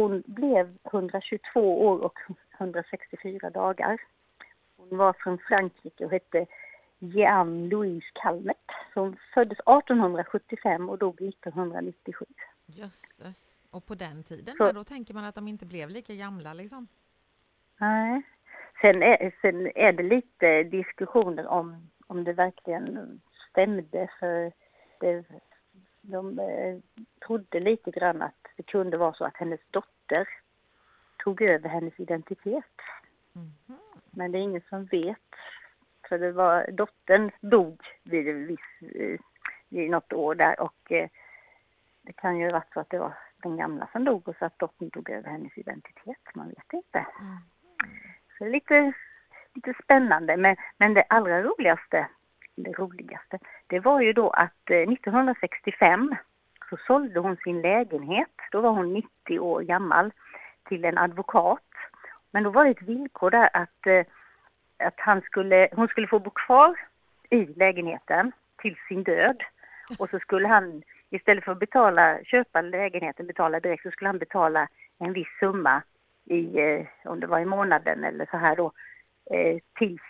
Hon 0.01 0.23
blev 0.25 0.77
122 0.91 1.85
år 1.87 1.99
och 1.99 2.19
164 2.57 3.49
dagar. 3.49 4.01
Hon 4.77 4.97
var 4.97 5.13
från 5.13 5.37
Frankrike 5.37 6.05
och 6.05 6.11
hette 6.11 6.45
Jeanne 6.99 7.67
Louise 7.67 8.07
Calmet 8.13 8.57
som 8.93 9.17
föddes 9.33 9.59
1875 9.59 10.89
och 10.89 10.97
dog 10.97 11.21
1997. 11.21 12.25
Jösses. 12.65 13.51
Och 13.71 13.85
på 13.85 13.95
den 13.95 14.23
tiden, 14.23 14.55
Så- 14.57 14.71
då 14.71 14.83
tänker 14.83 15.13
man 15.13 15.25
att 15.25 15.35
de 15.35 15.47
inte 15.47 15.65
blev 15.65 15.89
lika 15.89 16.13
gamla 16.13 16.53
liksom. 16.53 16.87
Nej. 17.79 18.21
Sen 18.81 19.03
är, 19.03 19.33
sen 19.41 19.71
är 19.75 19.93
det 19.93 20.03
lite 20.03 20.63
diskussioner 20.63 21.47
om, 21.47 21.89
om 22.07 22.23
det 22.23 22.33
verkligen 22.33 23.21
stämde 23.49 24.09
för 24.19 24.51
det, 24.99 25.23
de 26.01 26.39
eh, 26.39 26.79
trodde 27.25 27.59
lite 27.59 27.91
grann 27.91 28.21
att 28.21 28.47
det 28.55 28.63
kunde 28.63 28.97
vara 28.97 29.13
så 29.13 29.25
att 29.25 29.37
hennes 29.37 29.59
dotter 29.71 30.27
tog 31.17 31.41
över 31.41 31.69
hennes 31.69 31.99
identitet. 31.99 32.75
Mhm. 33.33 33.79
Men 34.11 34.31
det 34.31 34.37
är 34.37 34.41
ingen 34.41 34.61
som 34.69 34.85
vet. 34.85 35.17
För 36.09 36.19
det 36.19 36.31
var, 36.31 36.71
dottern 36.71 37.31
dog 37.41 37.81
vid, 38.03 38.35
viss, 38.35 38.93
eh, 38.95 39.19
vid 39.69 39.91
något 39.91 40.13
år 40.13 40.35
där 40.35 40.59
och 40.59 40.91
eh, 40.91 41.09
det 42.01 42.13
kan 42.13 42.37
ju 42.37 42.45
ha 42.45 42.51
varit 42.51 42.73
så 42.73 42.79
att 42.79 42.89
det 42.89 42.99
var 42.99 43.17
den 43.43 43.57
gamla 43.57 43.87
som 43.91 44.03
dog 44.03 44.27
och 44.27 44.35
så 44.39 44.45
att 44.45 44.59
dottern 44.59 44.89
tog 44.89 45.09
över 45.09 45.29
hennes 45.29 45.57
identitet. 45.57 46.35
Man 46.35 46.49
vet 46.49 46.73
inte. 46.73 47.05
Mm. 47.19 47.37
Så 48.37 48.45
lite, 48.45 48.93
lite 49.53 49.73
spännande. 49.83 50.37
Men, 50.37 50.55
men 50.77 50.93
det 50.93 51.03
allra 51.09 51.41
roligaste, 51.41 52.07
det 52.55 52.79
roligaste, 52.79 53.39
det 53.67 53.79
var 53.79 54.01
ju 54.01 54.13
då 54.13 54.29
att 54.29 54.69
eh, 54.69 54.77
1965 54.77 56.15
så 56.69 56.77
sålde 56.87 57.19
hon 57.19 57.37
sin 57.37 57.61
lägenhet. 57.61 58.35
Då 58.51 58.61
var 58.61 58.69
hon 58.69 58.93
90 58.93 59.39
år 59.39 59.61
gammal 59.61 60.11
till 60.63 60.85
en 60.85 60.97
advokat. 60.97 61.69
Men 62.31 62.43
då 62.43 62.49
var 62.49 62.65
det 62.65 62.71
ett 62.71 62.81
villkor 62.81 63.31
där 63.31 63.49
att, 63.53 63.87
eh, 63.87 64.05
att 64.77 64.99
han 64.99 65.21
skulle, 65.21 65.67
hon 65.71 65.87
skulle 65.87 66.07
få 66.07 66.19
bo 66.19 66.29
kvar 66.29 66.79
i 67.29 67.45
lägenheten 67.45 68.31
till 68.61 68.75
sin 68.87 69.03
död. 69.03 69.43
Och 69.99 70.09
så 70.09 70.19
skulle 70.19 70.47
han 70.47 70.83
istället 71.09 71.43
för 71.43 71.51
att 71.51 71.59
betala, 71.59 72.23
köpa 72.23 72.61
lägenheten, 72.61 73.27
betala 73.27 73.59
direkt, 73.59 73.83
så 73.83 73.91
skulle 73.91 74.09
han 74.09 74.17
betala 74.17 74.67
en 74.99 75.13
viss 75.13 75.27
summa 75.39 75.81
i, 76.25 76.59
eh, 76.59 76.85
om 77.03 77.19
det 77.19 77.27
var 77.27 77.39
i 77.39 77.45
månaden 77.45 78.03
eller 78.03 78.25
så 78.31 78.37
här 78.37 78.55
då, 78.55 78.71
tills 79.77 80.01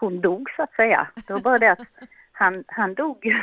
hon 0.00 0.20
dog 0.20 0.50
så 0.56 0.62
att 0.62 0.74
säga. 0.74 1.08
Det 1.26 1.32
var 1.32 1.40
bara 1.40 1.58
det 1.58 1.72
att 1.72 1.86
han, 2.32 2.64
han 2.66 2.94
dog 2.94 3.32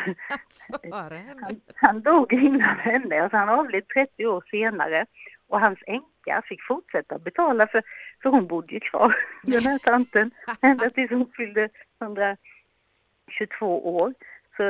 han, 0.91 1.61
han 1.75 2.01
dog 2.01 2.33
innan 2.33 2.77
henne, 2.79 3.21
alltså 3.21 3.37
han 3.37 3.49
avled 3.49 3.87
30 3.87 4.25
år 4.25 4.43
senare. 4.51 5.05
Och 5.47 5.59
hans 5.59 5.79
änka 5.87 6.41
fick 6.45 6.63
fortsätta 6.67 7.19
betala 7.19 7.67
för, 7.67 7.83
för 8.21 8.29
hon 8.29 8.47
bodde 8.47 8.73
ju 8.73 8.79
kvar, 8.79 9.15
den 9.43 9.61
här 9.61 9.77
tanten, 9.77 10.31
ända 10.61 10.89
tills 10.89 11.11
hon 11.11 11.31
fyllde 11.37 11.69
122 12.01 13.97
år. 13.97 14.13
Så 14.57 14.63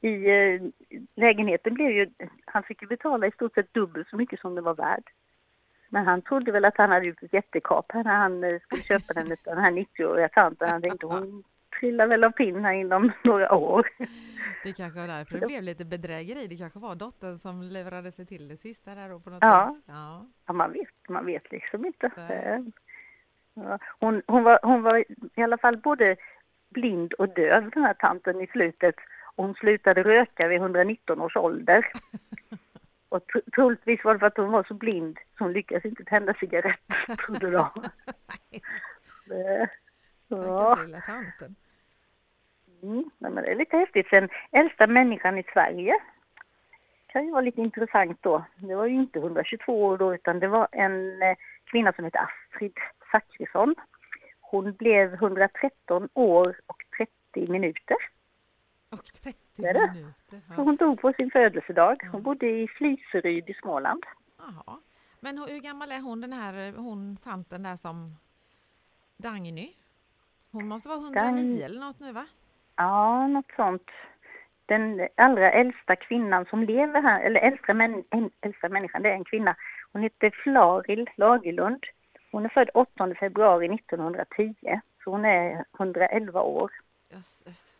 i 0.00 0.30
eh, 0.30 0.60
lägenheten 1.16 1.74
blev 1.74 1.90
ju, 1.90 2.10
han 2.44 2.62
fick 2.62 2.82
ju 2.82 2.88
betala 2.88 3.26
i 3.26 3.30
stort 3.30 3.54
sett 3.54 3.74
dubbelt 3.74 4.08
så 4.08 4.16
mycket 4.16 4.40
som 4.40 4.54
det 4.54 4.60
var 4.60 4.74
värd. 4.74 5.04
Men 5.92 6.06
han 6.06 6.22
trodde 6.22 6.52
väl 6.52 6.64
att 6.64 6.76
han 6.76 6.90
hade 6.90 7.06
gjort 7.06 7.22
ett 7.22 7.32
jättekap 7.32 7.94
när 7.94 8.04
han 8.04 8.44
eh, 8.44 8.60
skulle 8.60 8.82
köpa 8.82 9.12
den 9.12 9.36
den 9.44 9.58
här 9.58 9.70
90-åriga 9.70 10.28
tanten. 10.28 10.68
Han 10.68 10.82
tänkte 10.82 11.06
hon 11.06 11.44
trillar 11.80 12.06
väl 12.06 12.24
av 12.24 12.30
pinn 12.30 12.64
här 12.64 12.72
inom 12.72 13.12
några 13.24 13.54
år. 13.54 13.88
Det 14.64 14.72
kanske 14.72 15.00
var 15.00 15.06
därför 15.06 15.38
det 15.38 15.46
blev 15.46 15.62
lite 15.62 15.84
bedrägeri. 15.84 16.46
Det 16.46 16.56
kanske 16.56 16.78
var 16.78 16.94
dottern 16.94 17.36
som 17.38 17.62
levererade 17.62 18.12
sig 18.12 18.26
till 18.26 18.48
det 18.48 18.56
sista 18.56 18.94
där 18.94 19.18
på 19.18 19.30
något 19.30 19.38
Ja. 19.42 19.68
vis. 19.74 19.82
Ja. 19.86 20.26
Ja, 20.46 20.52
man 20.52 20.72
vet, 20.72 21.08
man 21.08 21.26
vet 21.26 21.50
liksom 21.52 21.86
inte. 21.86 22.06
Eh, 22.16 22.60
Ja, 23.54 23.78
hon, 24.00 24.22
hon, 24.26 24.42
var, 24.42 24.58
hon 24.62 24.82
var 24.82 25.04
i 25.34 25.42
alla 25.42 25.58
fall 25.58 25.76
både 25.76 26.16
blind 26.70 27.12
och 27.12 27.28
döv 27.28 27.70
den 27.70 27.82
här 27.82 27.94
tanten 27.94 28.40
i 28.40 28.46
slutet. 28.46 28.94
Hon 29.36 29.54
slutade 29.54 30.02
röka 30.02 30.48
vid 30.48 30.58
119 30.60 31.20
års 31.20 31.36
ålder. 31.36 31.86
Och 33.10 33.26
tro- 33.26 33.50
troligtvis 33.54 34.04
var 34.04 34.12
det 34.12 34.18
för 34.20 34.26
att 34.26 34.36
hon 34.36 34.50
var 34.50 34.64
så 34.64 34.74
blind 34.74 35.18
så 35.38 35.44
hon 35.44 35.52
lyckades 35.52 35.84
inte 35.84 36.04
tända 36.04 36.34
cigaretter, 36.34 37.16
trodde 37.16 37.50
de. 37.50 37.70
Ja, 40.28 40.78
mm, 42.82 43.10
men 43.18 43.34
det 43.34 43.50
är 43.50 43.54
lite 43.54 43.76
häftigt. 43.76 44.08
Sen 44.08 44.28
äldsta 44.52 44.86
människan 44.86 45.38
i 45.38 45.44
Sverige 45.52 46.00
kan 47.06 47.24
ju 47.24 47.30
vara 47.30 47.40
lite 47.40 47.60
intressant 47.60 48.18
då. 48.22 48.44
Det 48.56 48.74
var 48.74 48.86
ju 48.86 48.94
inte 48.94 49.18
122 49.18 49.84
år 49.84 49.98
då 49.98 50.14
utan 50.14 50.40
det 50.40 50.48
var 50.48 50.68
en 50.72 51.22
eh, 51.22 51.36
kvinna 51.64 51.92
som 51.92 52.04
hette 52.04 52.18
Astrid 52.18 52.78
Zackrisson. 53.12 53.74
Hon 54.40 54.72
blev 54.72 55.14
113 55.14 56.08
år 56.14 56.60
och 56.66 56.82
30 57.32 57.52
minuter. 57.52 57.96
Och 58.90 59.04
30 59.04 59.36
Minuter. 59.60 60.12
Så 60.56 60.62
hon 60.62 60.76
dog 60.76 61.00
på 61.00 61.12
sin 61.12 61.30
födelsedag. 61.30 62.08
Hon 62.12 62.22
bodde 62.22 62.46
i 62.46 62.68
Fliseryd 62.68 63.50
i 63.50 63.54
Småland. 63.54 64.04
Jaha. 64.38 64.78
Men 65.20 65.38
hur 65.38 65.58
gammal 65.60 65.92
är 65.92 66.00
hon 66.00 66.20
den 66.20 66.32
här 66.32 66.72
hon 66.76 67.16
tanten 67.16 67.62
där 67.62 67.76
som 67.76 68.16
Dagny? 69.16 69.72
Hon 70.50 70.68
måste 70.68 70.88
vara 70.88 70.98
109 70.98 71.22
Dagny. 71.22 71.62
eller 71.62 71.80
något 71.80 72.00
nu 72.00 72.12
va? 72.12 72.26
Ja, 72.76 73.26
något 73.26 73.52
sånt. 73.56 73.90
Den 74.66 75.08
allra 75.14 75.50
äldsta 75.50 75.96
kvinnan 75.96 76.46
som 76.50 76.62
lever 76.62 77.02
här, 77.02 77.20
eller 77.20 77.40
äldsta, 77.40 77.74
män, 77.74 78.04
äldsta 78.40 78.68
människan, 78.68 79.02
det 79.02 79.08
är 79.10 79.14
en 79.14 79.24
kvinna. 79.24 79.56
Hon 79.92 80.02
heter 80.02 80.30
Flaril 80.30 81.10
Lagerlund. 81.16 81.84
Hon 82.32 82.44
är 82.44 82.48
född 82.48 82.70
8 82.74 83.14
februari 83.20 83.74
1910, 83.74 84.80
så 85.04 85.10
hon 85.10 85.24
är 85.24 85.64
111 85.78 86.42
år. 86.42 86.70
Jösses. 87.10 87.74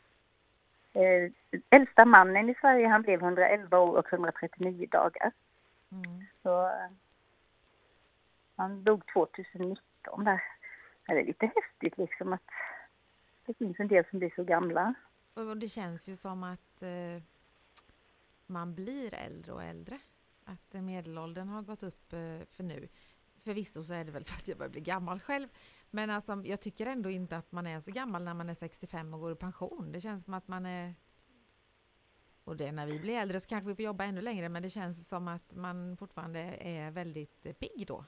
Eh, 1.00 1.30
äldsta 1.70 2.04
mannen 2.04 2.50
i 2.50 2.54
Sverige, 2.60 2.88
han 2.88 3.02
blev 3.02 3.22
111 3.22 3.78
år 3.78 3.96
och 3.98 4.12
139 4.12 4.88
dagar. 4.90 5.32
Mm. 5.92 6.24
Så, 6.42 6.66
eh, 6.66 6.90
han 8.56 8.84
dog 8.84 9.06
2019 9.06 10.24
där. 10.24 10.42
Det 11.06 11.12
är 11.12 11.24
lite 11.24 11.46
häftigt 11.46 11.98
liksom 11.98 12.32
att 12.32 12.50
det 13.46 13.54
finns 13.54 13.80
en 13.80 13.88
del 13.88 14.04
som 14.10 14.18
blir 14.18 14.32
så 14.36 14.44
gamla. 14.44 14.94
Och 15.34 15.56
det 15.56 15.68
känns 15.68 16.08
ju 16.08 16.16
som 16.16 16.42
att 16.42 16.82
eh, 16.82 17.22
man 18.46 18.74
blir 18.74 19.14
äldre 19.14 19.52
och 19.52 19.62
äldre. 19.62 19.98
Att 20.44 20.82
medelåldern 20.82 21.48
har 21.48 21.62
gått 21.62 21.82
upp 21.82 22.12
eh, 22.12 22.46
för 22.50 22.62
nu. 22.62 22.88
Förvisso 23.44 23.84
så 23.84 23.92
är 23.92 24.04
det 24.04 24.12
väl 24.12 24.24
för 24.24 24.36
att 24.36 24.48
jag 24.48 24.58
börjar 24.58 24.70
bli 24.70 24.80
gammal 24.80 25.20
själv. 25.20 25.48
Men 25.90 26.10
alltså, 26.10 26.42
jag 26.44 26.60
tycker 26.60 26.86
ändå 26.86 27.10
inte 27.10 27.36
att 27.36 27.52
man 27.52 27.66
är 27.66 27.80
så 27.80 27.90
gammal 27.90 28.22
när 28.24 28.34
man 28.34 28.48
är 28.50 28.54
65 28.54 29.14
och 29.14 29.20
går 29.20 29.32
i 29.32 29.36
pension. 29.36 29.92
Det 29.92 30.00
känns 30.00 30.24
som 30.24 30.34
att 30.34 30.48
man 30.48 30.66
är... 30.66 30.94
Och 32.44 32.56
det 32.56 32.72
när 32.72 32.86
vi 32.86 33.00
blir 33.00 33.18
äldre 33.20 33.40
så 33.40 33.48
kanske 33.48 33.68
vi 33.68 33.74
får 33.74 33.84
jobba 33.84 34.04
ännu 34.04 34.20
längre 34.20 34.48
men 34.48 34.62
det 34.62 34.70
känns 34.70 35.08
som 35.08 35.28
att 35.28 35.54
man 35.54 35.96
fortfarande 35.96 36.40
är 36.60 36.90
väldigt 36.90 37.46
eh, 37.46 37.52
pigg 37.52 37.86
då. 37.86 38.04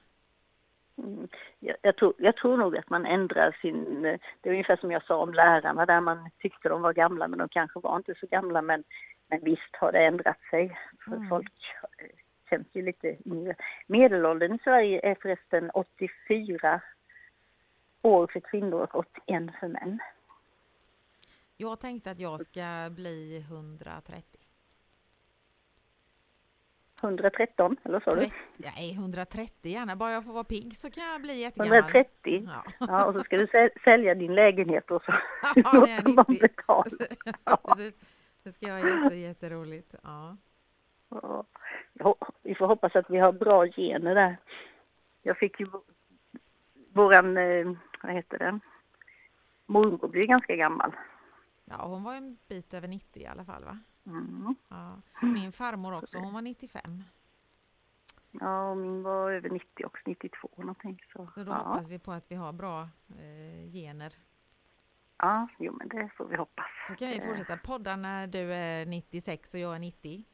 Mm. 0.98 1.28
Jag, 1.58 1.76
jag, 1.82 1.96
tror, 1.96 2.14
jag 2.18 2.36
tror 2.36 2.56
nog 2.56 2.76
att 2.76 2.90
man 2.90 3.06
ändrar 3.06 3.58
sin... 3.62 4.04
eh, 4.06 4.18
Det 4.40 4.48
är 4.48 4.52
ungefär 4.52 4.76
som 4.76 4.90
jag 4.90 5.04
sa 5.04 5.16
om 5.16 5.32
lärarna 5.34 5.86
där 5.86 6.00
man 6.00 6.30
tyckte 6.38 6.68
de 6.68 6.82
var 6.82 6.92
gamla 6.92 7.28
men 7.28 7.38
de 7.38 7.48
kanske 7.48 7.80
var 7.80 7.96
inte 7.96 8.14
så 8.20 8.26
gamla 8.26 8.62
men, 8.62 8.84
men 9.28 9.40
visst 9.44 9.76
har 9.80 9.92
det 9.92 10.06
ändrat 10.06 10.40
sig. 10.50 10.78
För 11.04 11.12
Mm. 11.16 11.28
folk 11.28 11.52
eh, 11.98 12.06
känns 12.50 12.66
ju 12.72 12.82
lite 12.82 13.16
yngre. 13.28 13.54
Medelåldern 13.86 14.54
i 14.54 14.58
Sverige 14.58 15.10
är 15.10 15.14
förresten 15.22 15.70
84 15.74 16.80
år 18.02 18.26
för 18.32 18.40
kvinnor 18.40 18.80
och 18.82 18.94
81 18.94 19.50
för 19.60 19.68
män. 19.68 19.98
Jag 21.56 21.80
tänkte 21.80 22.10
att 22.10 22.18
jag 22.18 22.40
ska 22.40 22.90
bli 22.90 23.38
130. 23.48 24.24
113, 27.02 27.76
eller 27.84 28.00
så 28.00 28.10
du? 28.14 28.20
30, 28.20 28.34
nej, 28.56 28.94
130 28.94 29.72
gärna. 29.72 29.96
Bara 29.96 30.12
jag 30.12 30.24
får 30.24 30.32
vara 30.32 30.44
pigg 30.44 30.76
så 30.76 30.90
kan 30.90 31.04
jag 31.04 31.22
bli 31.22 31.40
jättegammal. 31.40 31.78
130. 31.78 32.48
Ja. 32.48 32.64
Ja, 32.78 33.04
och 33.06 33.14
så 33.14 33.20
ska 33.20 33.36
du 33.36 33.46
säl- 33.46 33.82
sälja 33.84 34.14
din 34.14 34.34
lägenhet 34.34 34.90
och 34.90 35.02
så 35.04 35.12
Ja, 35.56 35.72
låter 35.72 36.08
man 36.14 36.24
90. 36.28 36.40
betala. 36.48 36.84
Ja, 37.44 37.56
precis. 37.56 37.96
Det 38.42 38.52
ska 38.52 38.66
vara 38.68 38.80
jätte, 39.02 39.16
jätteroligt. 39.16 39.94
Ja. 40.02 40.36
Ja, 41.94 42.16
vi 42.42 42.54
får 42.54 42.66
hoppas 42.66 42.96
att 42.96 43.10
vi 43.10 43.18
har 43.18 43.32
bra 43.32 43.66
gener 43.66 44.14
där. 44.14 44.36
Jag 45.22 45.38
fick 45.38 45.60
ju 45.60 45.66
våran, 46.92 47.36
eh, 47.36 47.72
vad 48.02 48.12
heter 48.12 48.38
det, 48.38 48.58
mormor 49.66 50.08
blir 50.08 50.26
ganska 50.26 50.56
gammal. 50.56 50.92
ja, 51.64 51.86
hon 51.86 52.02
var 52.04 52.14
en 52.14 52.38
bit 52.48 52.74
över 52.74 52.88
90 52.88 53.22
i 53.22 53.26
alla 53.26 53.44
fall 53.44 53.64
va? 53.64 53.78
Mm. 54.06 54.54
Ja. 54.68 55.00
Min 55.22 55.52
farmor 55.52 55.96
också, 55.98 56.18
hon 56.18 56.32
var 56.34 56.42
95. 56.42 57.02
Ja, 58.40 58.74
min 58.74 59.02
var 59.02 59.30
över 59.30 59.50
90 59.50 59.86
också, 59.86 60.02
92 60.06 60.48
någonting. 60.56 61.02
Så, 61.12 61.28
Så 61.34 61.44
då 61.44 61.52
ja. 61.52 61.56
hoppas 61.56 61.88
vi 61.88 61.98
på 61.98 62.12
att 62.12 62.24
vi 62.28 62.34
har 62.34 62.52
bra 62.52 62.80
eh, 63.08 63.72
gener. 63.72 64.12
ja, 65.18 65.48
jo 65.58 65.72
men 65.78 65.88
det 65.88 66.10
får 66.16 66.24
vi 66.28 66.36
hoppas. 66.36 66.66
Så 66.88 66.94
kan 66.96 67.08
vi 67.08 67.18
Eh, 67.18 67.24
fortsätta 67.28 67.56
podda 67.56 67.96
när 67.96 68.26
du 68.26 68.52
är 68.52 68.86
96 68.86 69.54
och 69.54 69.60
jag 69.60 69.74
är 69.74 69.78
90. 69.78 70.24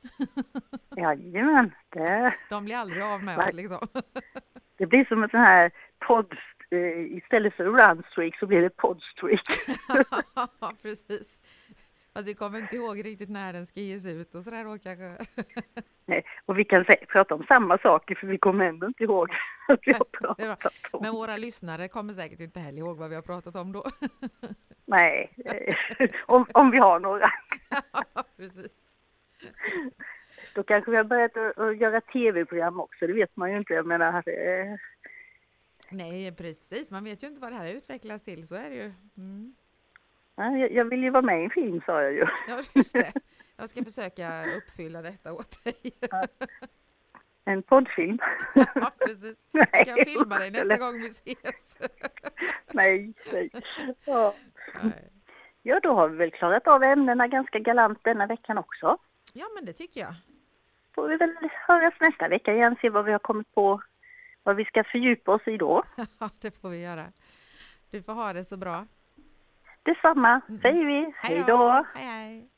Jajamän, 0.96 1.74
det, 1.88 2.34
De 2.50 2.64
blir 2.64 2.76
aldrig 2.76 3.02
av 3.02 3.22
med 3.24 3.38
oss 3.38 3.52
liksom. 3.52 3.88
det 4.76 4.86
blir 4.86 5.04
som 5.04 5.22
en 5.22 5.28
sån 5.30 5.40
här 5.40 5.70
podd, 5.98 6.34
istället 6.76 7.54
för 7.54 7.64
runstreak 7.64 8.38
så 8.38 8.46
blir 8.46 8.62
det 8.62 8.70
podstreak. 8.70 9.40
Precis. 10.82 11.40
Fast 12.18 12.28
vi 12.28 12.34
kommer 12.34 12.58
inte 12.58 12.76
ihåg 12.76 13.04
riktigt 13.04 13.28
när 13.28 13.52
den 13.52 13.66
ska 13.66 13.80
ges 13.80 14.06
ut 14.06 14.34
och 14.34 14.42
sådär 14.44 14.64
då 14.64 14.78
kanske. 14.78 15.16
Nej, 16.06 16.24
och 16.46 16.58
vi 16.58 16.64
kan 16.64 16.84
prata 17.08 17.34
om 17.34 17.44
samma 17.48 17.78
saker 17.78 18.14
för 18.14 18.26
vi 18.26 18.38
kommer 18.38 18.64
ändå 18.64 18.86
inte 18.86 19.04
ihåg 19.04 19.30
att 19.68 19.80
vi 19.86 19.92
har 19.92 20.04
pratat 20.04 20.72
om. 20.90 21.02
Men 21.02 21.12
våra 21.12 21.36
lyssnare 21.36 21.88
kommer 21.88 22.12
säkert 22.12 22.40
inte 22.40 22.60
heller 22.60 22.78
ihåg 22.78 22.98
vad 22.98 23.08
vi 23.08 23.14
har 23.14 23.22
pratat 23.22 23.56
om 23.56 23.72
då. 23.72 23.84
Nej, 24.84 25.32
eh, 25.98 26.08
om, 26.26 26.46
om 26.52 26.70
vi 26.70 26.78
har 26.78 27.00
några. 27.00 27.30
Ja, 27.92 28.24
precis. 28.36 28.94
Då 30.54 30.62
kanske 30.62 30.90
vi 30.90 30.96
har 30.96 31.04
börjat 31.04 31.36
att, 31.36 31.58
att 31.58 31.76
göra 31.76 32.00
tv-program 32.00 32.80
också, 32.80 33.06
det 33.06 33.12
vet 33.12 33.36
man 33.36 33.50
ju 33.50 33.58
inte. 33.58 33.74
Jag 33.74 33.86
menar, 33.86 34.14
eh, 34.16 34.76
Nej, 35.90 36.32
precis. 36.36 36.90
Man 36.90 37.04
vet 37.04 37.22
ju 37.22 37.26
inte 37.26 37.40
vad 37.40 37.52
det 37.52 37.56
här 37.56 37.74
utvecklas 37.74 38.22
till, 38.22 38.46
så 38.46 38.54
är 38.54 38.70
det 38.70 38.76
ju. 38.76 38.92
Mm. 39.16 39.54
jag- 40.36 40.72
jag 40.72 40.84
vill 40.84 41.02
ju 41.02 41.10
vara 41.10 41.22
med 41.22 41.40
i 41.40 41.44
en 41.44 41.50
film 41.50 41.80
sa 41.86 42.02
jag 42.02 42.12
ju. 42.12 42.26
Ja, 42.48 42.58
just 42.74 42.92
det. 42.92 43.12
Jag 43.56 43.68
ska 43.68 43.84
försöka 43.84 44.44
uppfylla 44.56 45.02
detta 45.02 45.32
åt 45.32 45.64
dig. 45.64 45.74
En 47.44 47.62
poddfilm. 47.62 48.18
Ja, 48.54 48.92
precis. 48.98 49.46
Jag 49.52 49.66
Nej, 49.72 49.84
kan 49.84 49.96
filma 50.06 50.38
dig 50.38 50.50
nästa 50.50 50.76
gång 50.76 51.00
vi 51.00 51.06
ses. 51.08 51.78
Nej, 52.72 53.12
nej. 53.32 53.50
Ja. 54.04 54.34
Nej. 54.82 55.10
ja, 55.62 55.80
då 55.82 55.94
har 55.94 56.08
vi 56.08 56.16
väl 56.16 56.30
klarat 56.30 56.66
av 56.68 56.82
ämnena 56.82 57.28
ganska 57.28 57.58
galant 57.58 57.98
denna 58.04 58.26
veckan 58.26 58.58
också. 58.58 58.98
Ja, 59.32 59.46
men 59.54 59.64
det 59.64 59.72
tycker 59.72 60.00
jag. 60.00 60.14
Får 60.94 61.08
vi 61.08 61.16
väl 61.16 61.34
höras 61.66 61.94
nästa 62.00 62.28
vecka 62.28 62.54
igen, 62.54 62.76
se 62.80 62.90
vad 62.90 63.04
vi 63.04 63.12
har 63.12 63.18
kommit 63.18 63.54
på, 63.54 63.80
vad 64.48 64.56
vi 64.56 64.64
ska 64.64 64.84
fördjupa 64.84 65.32
oss 65.32 65.48
i 65.48 65.56
då. 65.56 65.82
Ja, 66.18 66.30
det 66.40 66.60
får 66.60 66.68
vi 66.68 66.82
göra. 66.82 67.04
Du 67.90 68.02
får 68.02 68.12
ha 68.12 68.32
det 68.32 68.44
så 68.44 68.56
bra. 68.56 68.86
Detsamma 69.82 70.40
säger 70.62 70.84
vi. 70.86 71.12
Hej 71.16 71.36
Hej 71.36 71.44
då! 71.46 71.84
Hej, 71.94 72.06
hej. 72.06 72.48